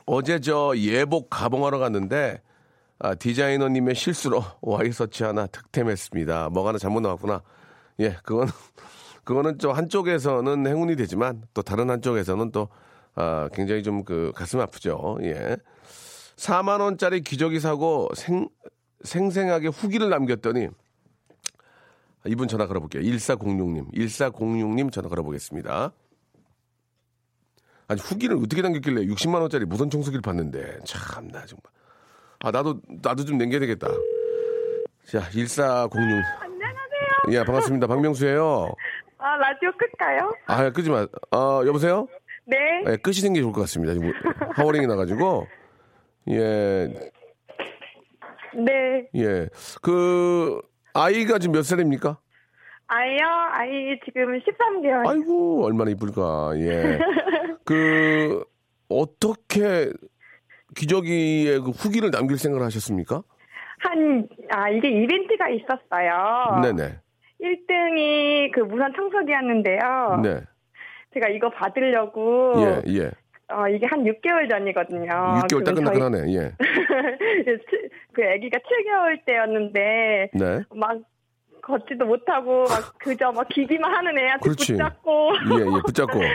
어제 0.06 0.40
저 0.40 0.72
예복 0.76 1.28
가봉하러 1.28 1.78
갔는데, 1.78 2.40
아, 2.98 3.14
디자이너님의 3.14 3.94
실수로 3.94 4.42
와이셔츠 4.62 5.24
하나 5.24 5.46
득템했습니다. 5.46 6.48
뭐가 6.48 6.70
하나 6.70 6.78
잘못 6.78 7.00
나왔구나. 7.00 7.42
예, 8.00 8.16
그건, 8.22 8.48
그거는 9.24 9.58
좀 9.58 9.72
한쪽에서는 9.72 10.66
행운이 10.66 10.96
되지만 10.96 11.42
또 11.52 11.60
다른 11.60 11.90
한쪽에서는 11.90 12.50
또, 12.50 12.70
아, 13.14 13.48
굉장히 13.52 13.82
좀 13.82 14.04
그 14.04 14.32
가슴 14.34 14.60
아프죠. 14.60 15.18
예. 15.22 15.56
4만 16.36 16.80
원짜리 16.80 17.20
기저귀 17.20 17.60
사고 17.60 18.08
생, 18.14 18.48
생생하게 19.02 19.68
후기를 19.68 20.08
남겼더니 20.10 20.68
이분 22.26 22.48
전화 22.48 22.66
걸어볼게요. 22.66 23.02
1406님. 23.02 23.92
1406님 23.94 24.90
전화 24.92 25.08
걸어보겠습니다. 25.08 25.92
아니, 27.86 28.00
후기를 28.00 28.36
어떻게 28.38 28.62
남겼길래 28.62 29.02
60만 29.02 29.40
원짜리 29.40 29.64
무선 29.66 29.90
청소기를 29.90 30.22
봤는데. 30.22 30.78
참나, 30.84 31.44
정말. 31.46 31.62
아, 32.40 32.50
나도, 32.50 32.80
나도 33.02 33.24
좀 33.26 33.36
남겨야 33.38 33.60
되겠다. 33.60 33.88
자, 35.06 35.20
1406. 35.30 35.98
안녕하세요. 35.98 36.24
예, 37.32 37.44
반갑습니다. 37.44 37.86
박명수예요 37.86 38.74
아, 39.18 39.36
라디오 39.36 39.70
끌까요? 39.78 40.32
아, 40.46 40.70
끄지 40.70 40.90
마. 40.90 41.06
어, 41.30 41.62
여보세요? 41.66 42.08
네. 42.46 42.56
예, 42.86 42.96
끄시는 42.96 43.32
게 43.34 43.40
좋을 43.40 43.52
것 43.52 43.62
같습니다. 43.62 43.94
지금 43.94 44.12
하워링이 44.54 44.86
나가지고. 44.86 45.46
예, 46.30 46.88
네. 48.56 49.08
예. 49.14 49.48
그, 49.82 50.60
아이가 50.92 51.38
지금 51.38 51.54
몇 51.54 51.62
살입니까? 51.62 52.18
아이요? 52.86 53.18
아이 53.50 53.98
지금 54.04 54.38
13개월. 54.38 55.06
아이고, 55.08 55.64
얼마나 55.64 55.90
이쁠까. 55.90 56.52
예. 56.56 56.98
그, 57.64 58.44
어떻게 58.88 59.90
기저귀에 60.76 61.58
그 61.60 61.70
후기를 61.70 62.10
남길 62.10 62.38
생각을 62.38 62.64
하셨습니까? 62.66 63.22
한, 63.80 64.28
아, 64.50 64.68
이게 64.70 64.88
이벤트가 64.88 65.48
있었어요. 65.48 66.60
네네. 66.62 66.98
1등이 67.40 68.52
그 68.52 68.60
무선 68.60 68.92
청소기였는데요. 68.94 70.20
네. 70.22 70.40
제가 71.14 71.28
이거 71.28 71.48
받으려고. 71.50 72.52
예, 72.58 72.82
예. 72.92 73.10
어, 73.52 73.68
이게 73.68 73.86
한 73.86 74.02
6개월 74.04 74.50
전이거든요. 74.50 75.06
6개월 75.08 75.48
그럼 75.48 75.48
저희- 75.48 75.64
따끈따끈하네. 75.64 76.34
예. 76.34 76.52
그 78.12 78.22
아기가 78.24 78.58
7개월 78.58 79.24
때였는데 79.26 80.30
네. 80.32 80.62
막 80.74 80.98
걷지도 81.62 82.04
못하고 82.06 82.64
막 82.64 82.94
그저 82.98 83.32
막 83.32 83.48
기기만 83.48 83.92
하는 83.94 84.18
애한테 84.18 84.42
그렇지. 84.42 84.72
붙잡고 84.72 85.30
예, 85.58 85.60
예. 85.62 85.80
붙잡고. 85.86 86.18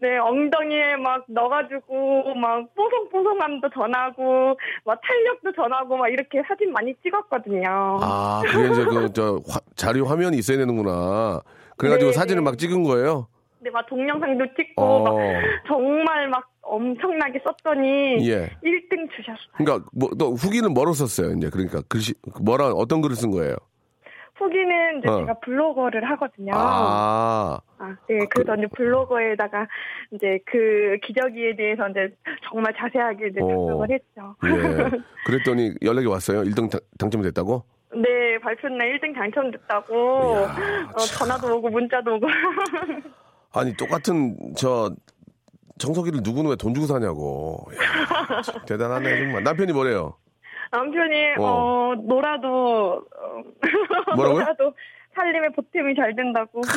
네 0.00 0.18
엉덩이에 0.18 0.96
막 0.96 1.24
넣어가지고 1.28 2.34
막 2.34 2.66
뽀송뽀송함도 2.74 3.70
전하고 3.70 4.58
막 4.84 5.00
탄력도 5.00 5.52
전하고 5.52 5.96
막 5.96 6.08
이렇게 6.08 6.42
사진 6.46 6.72
많이 6.72 6.92
찍었거든요. 7.02 7.98
아, 8.02 8.42
그게 8.44 8.68
이제 8.70 8.84
그, 8.84 9.12
저, 9.12 9.38
화- 9.48 9.60
자료 9.76 10.04
화면이 10.04 10.36
있어야 10.36 10.58
되는구나. 10.58 11.40
그래가지고 11.78 12.10
네, 12.10 12.12
사진을 12.12 12.42
네. 12.42 12.44
막 12.44 12.58
찍은 12.58 12.82
거예요? 12.82 13.28
네, 13.64 13.70
막 13.70 13.86
동영상도 13.86 14.44
찍고 14.56 14.82
어. 14.82 15.02
막 15.02 15.16
정말 15.66 16.28
막 16.28 16.50
엄청나게 16.60 17.40
썼더니 17.42 18.28
예. 18.28 18.50
1등 18.62 19.10
주셨어요. 19.16 19.52
그러니까 19.56 19.88
뭐, 19.94 20.10
너 20.18 20.30
후기는 20.30 20.72
뭐로 20.74 20.92
썼어요? 20.92 21.34
이제 21.36 21.48
그러니까 21.48 21.80
글씨 21.88 22.12
뭐라 22.42 22.68
어떤 22.72 23.00
글을 23.00 23.16
쓴 23.16 23.30
거예요? 23.30 23.56
후기는 24.34 24.98
이제 24.98 25.08
어. 25.08 25.20
제가 25.20 25.34
블로거를 25.40 26.04
하거든요. 26.10 26.52
아, 26.54 27.58
아, 27.78 27.96
네, 28.06 28.18
그래서 28.28 28.54
이제 28.56 28.66
블로거에다가 28.74 29.66
이제 30.10 30.38
그 30.44 30.98
기저귀에 31.02 31.56
대해서 31.56 31.88
이제 31.88 32.14
정말 32.50 32.74
자세하게 32.76 33.28
이제 33.28 33.40
어. 33.40 33.48
작성을 33.48 33.90
했죠. 33.90 34.36
예. 34.44 34.90
그랬더니 35.24 35.74
연락이 35.82 36.06
왔어요. 36.06 36.42
1등 36.42 36.70
당, 36.70 36.80
당첨됐다고? 36.98 37.64
네, 37.94 38.38
발표 38.40 38.68
날 38.68 38.98
1등 38.98 39.14
당첨됐다고 39.14 39.94
어, 39.94 40.98
전화도 40.98 41.56
오고 41.56 41.70
문자도 41.70 42.16
오고. 42.16 42.26
아니 43.54 43.74
똑같은 43.76 44.36
저 44.56 44.90
청소기를 45.78 46.20
누구는 46.22 46.50
왜 46.50 46.56
돈 46.56 46.74
주고 46.74 46.86
사냐고. 46.86 47.66
야, 47.76 48.42
참 48.42 48.64
대단하네 48.66 49.18
정말. 49.18 49.42
남편이 49.42 49.72
뭐래요? 49.72 50.16
남편이 50.70 51.34
어. 51.38 51.44
어, 51.44 51.94
놀아도 51.96 52.96
어, 52.96 53.42
뭐라고요? 54.16 54.40
놀아도 54.42 54.72
살림에 55.14 55.48
보탬이 55.50 55.94
잘 55.96 56.14
된다고. 56.16 56.60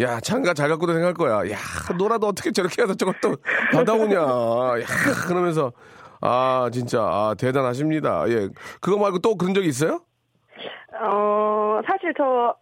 야 0.00 0.18
장가 0.20 0.54
잘 0.54 0.68
갖고도 0.68 0.92
생각할 0.92 1.14
거야. 1.14 1.50
야 1.52 1.56
놀아도 1.96 2.26
어떻게 2.28 2.50
저렇게 2.50 2.82
해서 2.82 2.94
저걸 2.94 3.14
또 3.20 3.36
받아오냐. 3.72 4.16
야 4.20 4.84
그러면서 5.28 5.72
아 6.20 6.68
진짜 6.72 7.00
아 7.02 7.34
대단하십니다. 7.38 8.24
예 8.28 8.48
그거 8.80 8.98
말고 8.98 9.18
또 9.20 9.36
그런 9.36 9.54
적 9.54 9.64
있어요? 9.64 10.00
어, 11.00 11.80
사실 11.86 12.12
저 12.16 12.54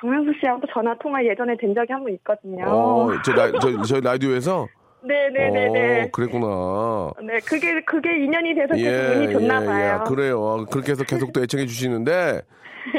박명수 0.00 0.32
씨하고 0.40 0.62
전화 0.72 0.96
통화 0.98 1.24
예전에 1.24 1.56
된 1.58 1.74
적이 1.74 1.92
한 1.92 2.02
번 2.04 2.12
있거든요. 2.14 2.64
어저 2.66 3.32
라, 3.32 3.52
저, 3.60 3.82
저희 3.82 4.00
라디오에서 4.00 4.66
네네네네. 5.04 6.02
어, 6.04 6.08
그랬구나. 6.12 7.12
네, 7.22 7.38
그게 7.44 7.82
그게 7.84 8.24
인연이 8.24 8.54
돼서 8.54 8.74
계속 8.74 9.16
운이 9.20 9.32
좋나 9.32 9.60
봐요. 9.60 10.04
그래요. 10.06 10.64
그렇게 10.70 10.92
해서 10.92 11.04
계속 11.04 11.32
또 11.34 11.42
애청해 11.42 11.66
주시는데, 11.66 12.40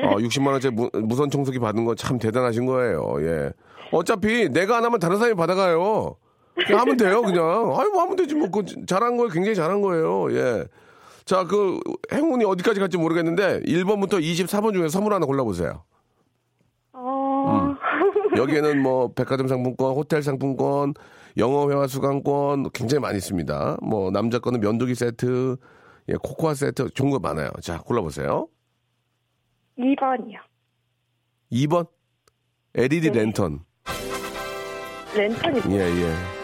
어, 0.03 0.15
60만 0.21 0.47
원짜리 0.51 0.75
무, 0.75 0.87
무선 0.93 1.31
청소기 1.31 1.57
받은 1.57 1.83
거참 1.85 2.19
대단하신 2.19 2.67
거예요. 2.67 3.15
예. 3.21 3.51
어차피 3.91 4.49
내가 4.49 4.77
안 4.77 4.85
하면 4.85 4.99
다른 4.99 5.17
사람이 5.17 5.35
받아가요. 5.35 6.15
그냥 6.67 6.81
하면 6.81 6.97
돼요, 6.97 7.21
그냥. 7.23 7.43
아이, 7.75 7.87
뭐 7.89 8.01
하면 8.03 8.15
되지, 8.15 8.35
뭐. 8.35 8.49
그 8.51 8.63
잘한 8.85 9.17
거예요. 9.17 9.29
굉장히 9.31 9.55
잘한 9.55 9.81
거예요. 9.81 10.31
예. 10.31 10.65
자, 11.25 11.43
그, 11.43 11.79
행운이 12.13 12.45
어디까지 12.45 12.79
갈지 12.79 12.97
모르겠는데, 12.97 13.61
1번부터 13.61 14.21
24번 14.21 14.73
중에 14.73 14.87
선물 14.89 15.13
하나 15.13 15.25
골라 15.25 15.43
보세요. 15.43 15.81
어, 18.35 18.41
여기에는 18.41 18.81
뭐, 18.81 19.13
백화점 19.13 19.47
상품권, 19.47 19.93
호텔 19.95 20.21
상품권, 20.23 20.93
영어 21.37 21.69
회화 21.69 21.87
수강권 21.87 22.71
굉장히 22.71 23.01
많이 23.01 23.17
있습니다. 23.17 23.77
뭐, 23.81 24.11
남자 24.11 24.39
거는 24.39 24.59
면도기 24.59 24.95
세트, 24.95 25.57
예, 26.09 26.13
코코아 26.21 26.53
세트, 26.53 26.91
좋은 26.91 27.09
거 27.09 27.19
많아요. 27.19 27.49
자, 27.61 27.79
골라보세요. 27.79 28.47
2번이요. 29.77 30.37
2번 31.51 31.87
LED 32.75 33.11
네. 33.11 33.19
랜턴. 33.19 33.63
랜턴이. 35.15 35.61
예, 35.69 35.79
예. 35.79 36.34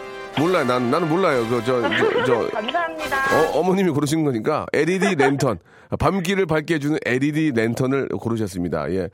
몰라요. 0.42 0.64
난, 0.64 0.90
나는 0.90 1.08
몰라요. 1.08 1.46
그, 1.48 1.62
저, 1.64 1.82
저, 1.82 2.24
저 2.26 2.48
감사합니다. 2.48 3.16
어, 3.16 3.60
어머님이 3.60 3.90
고르신 3.90 4.24
거니까 4.24 4.66
LED 4.72 5.14
랜턴. 5.16 5.58
밤길을 5.98 6.46
밝게 6.46 6.74
해주는 6.74 6.98
LED 7.04 7.52
랜턴을 7.54 8.08
고르셨습니다. 8.08 8.90
예. 8.92 9.10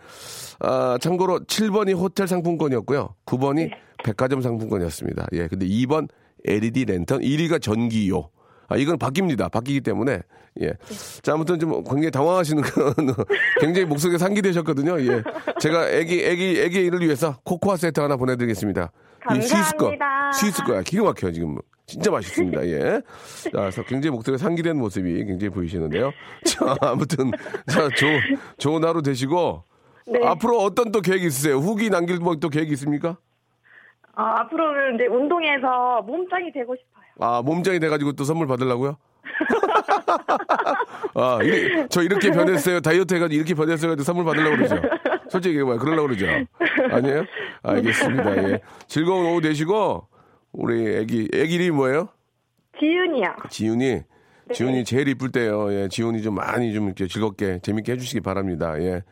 아, 0.61 0.97
참고로 1.01 1.41
7번이 1.41 1.97
호텔 1.97 2.29
상품권이었고요. 2.29 3.15
9번이 3.27 3.71
백화점 4.05 4.43
상품권이었습니다. 4.43 5.27
예. 5.33 5.49
근데 5.49 5.67
2번 5.67 6.09
LED 6.45 6.85
랜턴, 6.85 7.21
1위가 7.21 7.61
전기요. 7.61 8.31
아, 8.69 8.77
이건 8.77 8.97
바뀝니다. 8.99 9.51
바뀌기 9.51 9.81
때문에. 9.81 10.21
예. 10.61 10.73
자, 11.23 11.35
아무튼 11.35 11.59
좀 11.59 11.83
굉장히 11.85 12.11
당황하시는 12.11 12.63
그런 12.63 12.95
굉장히 13.61 13.87
목소리가 13.87 14.19
상기되셨거든요. 14.19 15.01
예. 15.01 15.23
제가 15.61 15.91
애기, 15.91 16.25
애기, 16.25 16.61
애기 16.61 16.81
일을 16.81 17.01
위해서 17.01 17.39
코코아 17.45 17.77
세트 17.77 18.01
하나 18.01 18.17
보내드리겠습니다. 18.17 18.93
이 19.37 19.41
거. 19.77 19.87
감사합니다. 19.91 20.33
스위스 20.33 20.63
거야. 20.65 20.83
기가 20.83 21.05
막혀요, 21.05 21.33
지금. 21.33 21.57
진짜 21.87 22.11
맛있습니다. 22.11 22.67
예. 22.67 23.01
자, 23.73 23.83
굉장히 23.87 24.11
목소리가 24.11 24.39
상기된 24.43 24.77
모습이 24.79 25.25
굉장히 25.25 25.49
보이시는데요. 25.51 26.13
자, 26.45 26.77
아무튼, 26.83 27.31
자, 27.67 27.89
좋은, 27.97 28.21
좋은 28.59 28.85
하루 28.85 29.03
되시고. 29.03 29.65
네. 30.07 30.21
앞으로 30.27 30.59
어떤 30.59 30.91
또 30.93 31.01
계획 31.01 31.23
있으세요? 31.23 31.57
후기 31.57 31.91
남길 31.91 32.19
뭐또 32.19 32.49
계획 32.49 32.71
있습니까? 32.73 33.11
어, 34.17 34.23
앞으로는 34.23 34.95
이제 34.97 35.07
운동해서 35.07 36.03
몸짱이 36.03 36.53
되고 36.53 36.75
싶어요. 36.75 37.05
아, 37.21 37.43
몸짱이 37.43 37.79
돼 37.81 37.89
가지고 37.89 38.13
또 38.13 38.25
선물 38.25 38.47
받으려고요? 38.47 38.97
아, 41.15 41.39
이래- 41.43 41.87
저 41.89 42.03
이렇게 42.03 42.31
변했어요. 42.31 42.81
다이어트 42.81 43.15
해가지고 43.15 43.37
이렇게 43.37 43.55
변했어요. 43.55 43.91
가지고 43.91 44.05
선물 44.05 44.25
받으려고 44.25 44.57
그러죠. 44.57 44.77
솔직히 45.29 45.55
얘기해봐요. 45.57 45.79
그러려고 45.79 46.09
그러죠. 46.09 46.27
아니에요? 46.91 47.25
알겠습니다. 47.63 48.37
예. 48.51 48.61
즐거운 48.87 49.27
오후 49.27 49.41
되시고, 49.41 50.07
우리 50.53 50.97
애기, 50.97 51.29
애기 51.35 51.55
이름이 51.55 51.71
뭐예요? 51.71 52.09
지윤이요. 52.79 53.37
지훈이, 53.51 54.03
지훈이 54.55 54.85
제일 54.85 55.09
이쁠 55.09 55.31
때요. 55.33 55.73
예, 55.73 55.89
지훈이 55.89 56.23
좀 56.23 56.35
많이 56.35 56.73
좀 56.73 56.87
이렇게 56.87 57.07
즐겁게, 57.07 57.59
재밌게 57.63 57.93
해주시기 57.93 58.21
바랍니다. 58.21 58.81
예. 58.81 59.03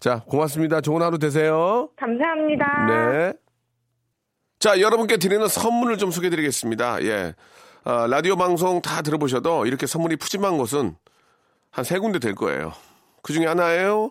자, 0.00 0.22
고맙습니다. 0.26 0.80
좋은 0.80 1.02
하루 1.02 1.18
되세요. 1.18 1.88
감사합니다. 1.96 2.86
네. 2.86 3.32
자, 4.58 4.80
여러분께 4.80 5.16
드리는 5.18 5.46
선물을 5.46 5.98
좀 5.98 6.10
소개해 6.10 6.30
드리겠습니다. 6.30 7.02
예. 7.02 7.34
아, 7.84 8.06
라디오 8.08 8.36
방송 8.36 8.80
다 8.82 9.02
들어보셔도 9.02 9.66
이렇게 9.66 9.86
선물이 9.86 10.16
푸짐한 10.16 10.56
곳은 10.58 10.96
한 11.70 11.84
세 11.84 11.98
군데 11.98 12.18
될 12.18 12.34
거예요. 12.34 12.72
그 13.22 13.32
중에 13.34 13.44
하나예요. 13.46 14.10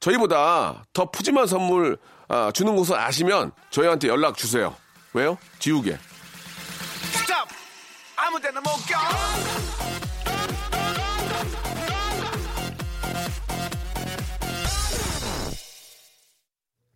저희보다 0.00 0.84
더 0.92 1.10
푸짐한 1.10 1.46
선물 1.46 1.98
아, 2.28 2.50
주는 2.52 2.74
곳을 2.74 2.96
아시면 2.98 3.52
저희한테 3.70 4.08
연락 4.08 4.36
주세요. 4.36 4.74
왜요? 5.12 5.38
지우개. 5.58 5.96
스탑 7.12 7.48
아무 8.16 8.40
데나 8.40 8.60
못 8.60 8.70
가. 8.90 9.74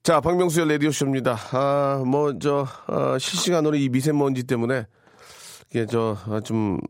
자, 0.03 0.21
박명수의 0.23 0.71
라디오쇼입니다. 0.71 1.37
아, 1.53 2.03
뭐, 2.07 2.39
저, 2.39 2.67
아, 2.87 3.19
실시간으로 3.19 3.77
이 3.77 3.91
미세먼지 3.91 4.45
때문에, 4.45 4.87
이게 5.69 5.85
저, 5.85 6.17
아, 6.27 6.41
좀, 6.41 6.81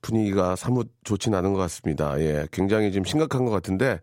분위기가 0.00 0.56
사뭇 0.56 0.88
좋진 1.04 1.34
않은 1.34 1.52
것 1.52 1.58
같습니다. 1.58 2.18
예, 2.18 2.46
굉장히 2.50 2.90
지금 2.92 3.04
심각한 3.04 3.44
것 3.44 3.50
같은데, 3.50 4.00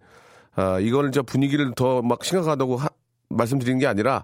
아, 0.56 0.80
이거를 0.80 1.12
저 1.12 1.24
분위기를 1.24 1.74
더 1.76 2.02
막 2.02 2.24
심각하다고 2.24 2.78
하, 2.78 2.90
말씀드리는 3.30 3.80
게 3.80 3.88
아니라, 3.88 4.24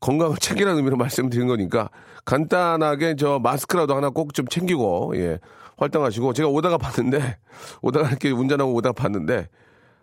건강을 0.00 0.36
챙기라는 0.38 0.78
의미로 0.78 0.96
말씀드린 0.98 1.46
거니까, 1.46 1.90
간단하게 2.24 3.16
저 3.16 3.38
마스크라도 3.38 3.94
하나 3.94 4.10
꼭 4.10 4.32
좀 4.34 4.46
챙기고, 4.46 5.12
예, 5.16 5.38
활동하시고, 5.78 6.32
제가 6.34 6.48
오다가 6.48 6.76
봤는데, 6.78 7.38
오다가 7.82 8.08
이렇게 8.08 8.30
운전하고 8.30 8.74
오다가 8.74 8.92
봤는데, 8.92 9.48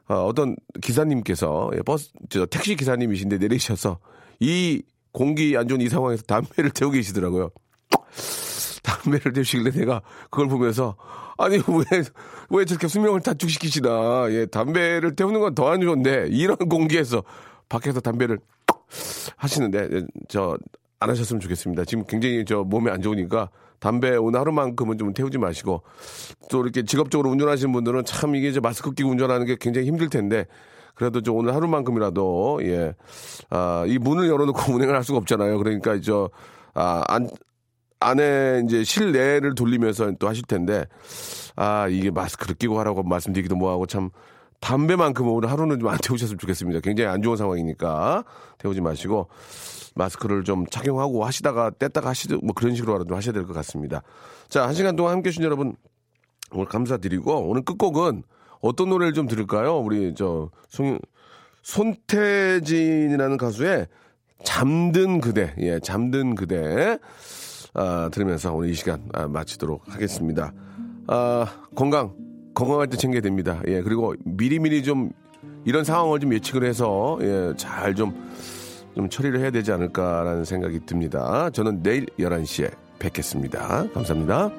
어, 0.09 0.15
어떤 0.25 0.55
기사님께서 0.81 1.69
예, 1.75 1.81
버스 1.81 2.11
저 2.29 2.45
택시 2.45 2.75
기사님이신데 2.75 3.37
내리셔서 3.39 3.99
이 4.39 4.81
공기 5.11 5.57
안 5.57 5.67
좋은 5.67 5.81
이 5.81 5.89
상황에서 5.89 6.23
담배를 6.23 6.71
태우고 6.75 6.93
계시더라고요. 6.93 7.49
담배를 9.07 9.33
태우시길래 9.33 9.71
내가 9.71 10.01
그걸 10.29 10.47
보면서 10.47 10.95
아니 11.37 11.57
왜 11.57 12.03
왜 12.49 12.65
저렇게 12.65 12.87
수명을 12.87 13.21
단축시키시나 13.21 14.27
예 14.31 14.45
담배를 14.45 15.15
태우는 15.15 15.39
건 15.39 15.53
더 15.55 15.67
안 15.69 15.81
좋은데 15.81 16.27
이런 16.31 16.55
공기에서 16.57 17.23
밖에서 17.69 17.99
담배를 17.99 18.39
하시는데 19.35 19.89
예, 19.91 20.03
저안 20.29 20.57
하셨으면 20.99 21.39
좋겠습니다. 21.41 21.83
지금 21.85 22.05
굉장히 22.07 22.45
저 22.45 22.63
몸에 22.63 22.89
안 22.91 23.01
좋으니까 23.01 23.49
담배 23.79 24.15
오늘 24.15 24.39
하루만큼은 24.39 24.97
좀 24.97 25.13
태우지 25.13 25.37
마시고 25.37 25.83
또 26.49 26.63
이렇게 26.63 26.83
직업적으로 26.83 27.29
운전하시는 27.29 27.71
분들은 27.71 28.05
참 28.05 28.35
이게 28.35 28.47
이제 28.47 28.59
마스크 28.59 28.91
끼고 28.93 29.09
운전하는 29.09 29.45
게 29.45 29.57
굉장히 29.59 29.87
힘들 29.87 30.09
텐데 30.09 30.45
그래도 30.95 31.21
좀 31.21 31.35
오늘 31.35 31.53
하루만큼이라도 31.53 32.59
예. 32.63 32.95
아, 33.49 33.83
이 33.87 33.97
문을 33.99 34.29
열어 34.29 34.45
놓고 34.45 34.71
운행을 34.73 34.95
할 34.95 35.03
수가 35.03 35.17
없잖아요. 35.19 35.57
그러니까 35.59 35.99
저 36.01 36.29
아, 36.73 37.03
안 37.07 37.29
안에 37.99 38.63
이제 38.65 38.83
실내를 38.83 39.55
돌리면서 39.55 40.11
또 40.19 40.27
하실 40.27 40.43
텐데 40.45 40.85
아, 41.55 41.87
이게 41.87 42.11
마스크를 42.11 42.55
끼고 42.55 42.79
하라고 42.79 43.03
말씀드리기도 43.03 43.55
뭐하고 43.55 43.85
참 43.87 44.09
담배만큼은 44.59 45.31
오늘 45.31 45.51
하루는 45.51 45.79
좀 45.79 45.89
안 45.89 45.97
태우셨으면 46.03 46.37
좋겠습니다. 46.39 46.79
굉장히 46.81 47.09
안 47.09 47.21
좋은 47.21 47.37
상황이니까 47.37 48.23
태우지 48.59 48.81
마시고 48.81 49.29
마스크를 49.95 50.43
좀 50.43 50.65
착용하고 50.67 51.25
하시다가 51.25 51.71
뗐다가 51.71 52.05
하시도 52.05 52.39
뭐 52.43 52.53
그런 52.53 52.75
식으로 52.75 53.03
좀 53.05 53.17
하셔야 53.17 53.33
될 53.33 53.45
것 53.45 53.53
같습니다. 53.53 54.03
자, 54.49 54.67
한 54.67 54.73
시간 54.73 54.95
동안 54.95 55.13
함께 55.13 55.29
해 55.29 55.31
주신 55.31 55.43
여러분 55.43 55.75
오늘 56.51 56.65
감사드리고 56.67 57.49
오늘 57.49 57.63
끝곡은 57.63 58.23
어떤 58.61 58.89
노래를 58.89 59.13
좀 59.13 59.27
들을까요? 59.27 59.77
우리 59.77 60.13
저 60.15 60.49
손, 60.69 60.99
손태진이라는 61.63 63.37
가수의 63.37 63.87
잠든 64.43 65.19
그대, 65.19 65.53
예, 65.59 65.79
잠든 65.79 66.35
그대 66.35 66.99
아, 67.77 68.09
들으면서 68.11 68.53
오늘 68.53 68.69
이 68.69 68.73
시간 68.73 69.01
아, 69.13 69.27
마치도록 69.27 69.83
하겠습니다. 69.87 70.51
아, 71.07 71.45
건강 71.75 72.13
건강할 72.53 72.87
때 72.87 72.97
챙겨야 72.97 73.21
됩니다. 73.21 73.61
예, 73.67 73.81
그리고 73.81 74.15
미리미리 74.25 74.83
좀 74.83 75.11
이런 75.63 75.83
상황을 75.85 76.19
좀 76.19 76.33
예측을 76.33 76.65
해서 76.65 77.17
예, 77.21 77.53
잘 77.55 77.95
좀 77.95 78.13
좀 78.97 79.09
처리를 79.09 79.39
해야 79.39 79.51
되지 79.51 79.71
않을까라는 79.71 80.43
생각이 80.43 80.79
듭니다. 80.87 81.51
저는 81.51 81.83
내일 81.83 82.07
11시에 82.17 82.71
뵙겠습니다. 82.97 83.85
감사합니다. 83.93 84.49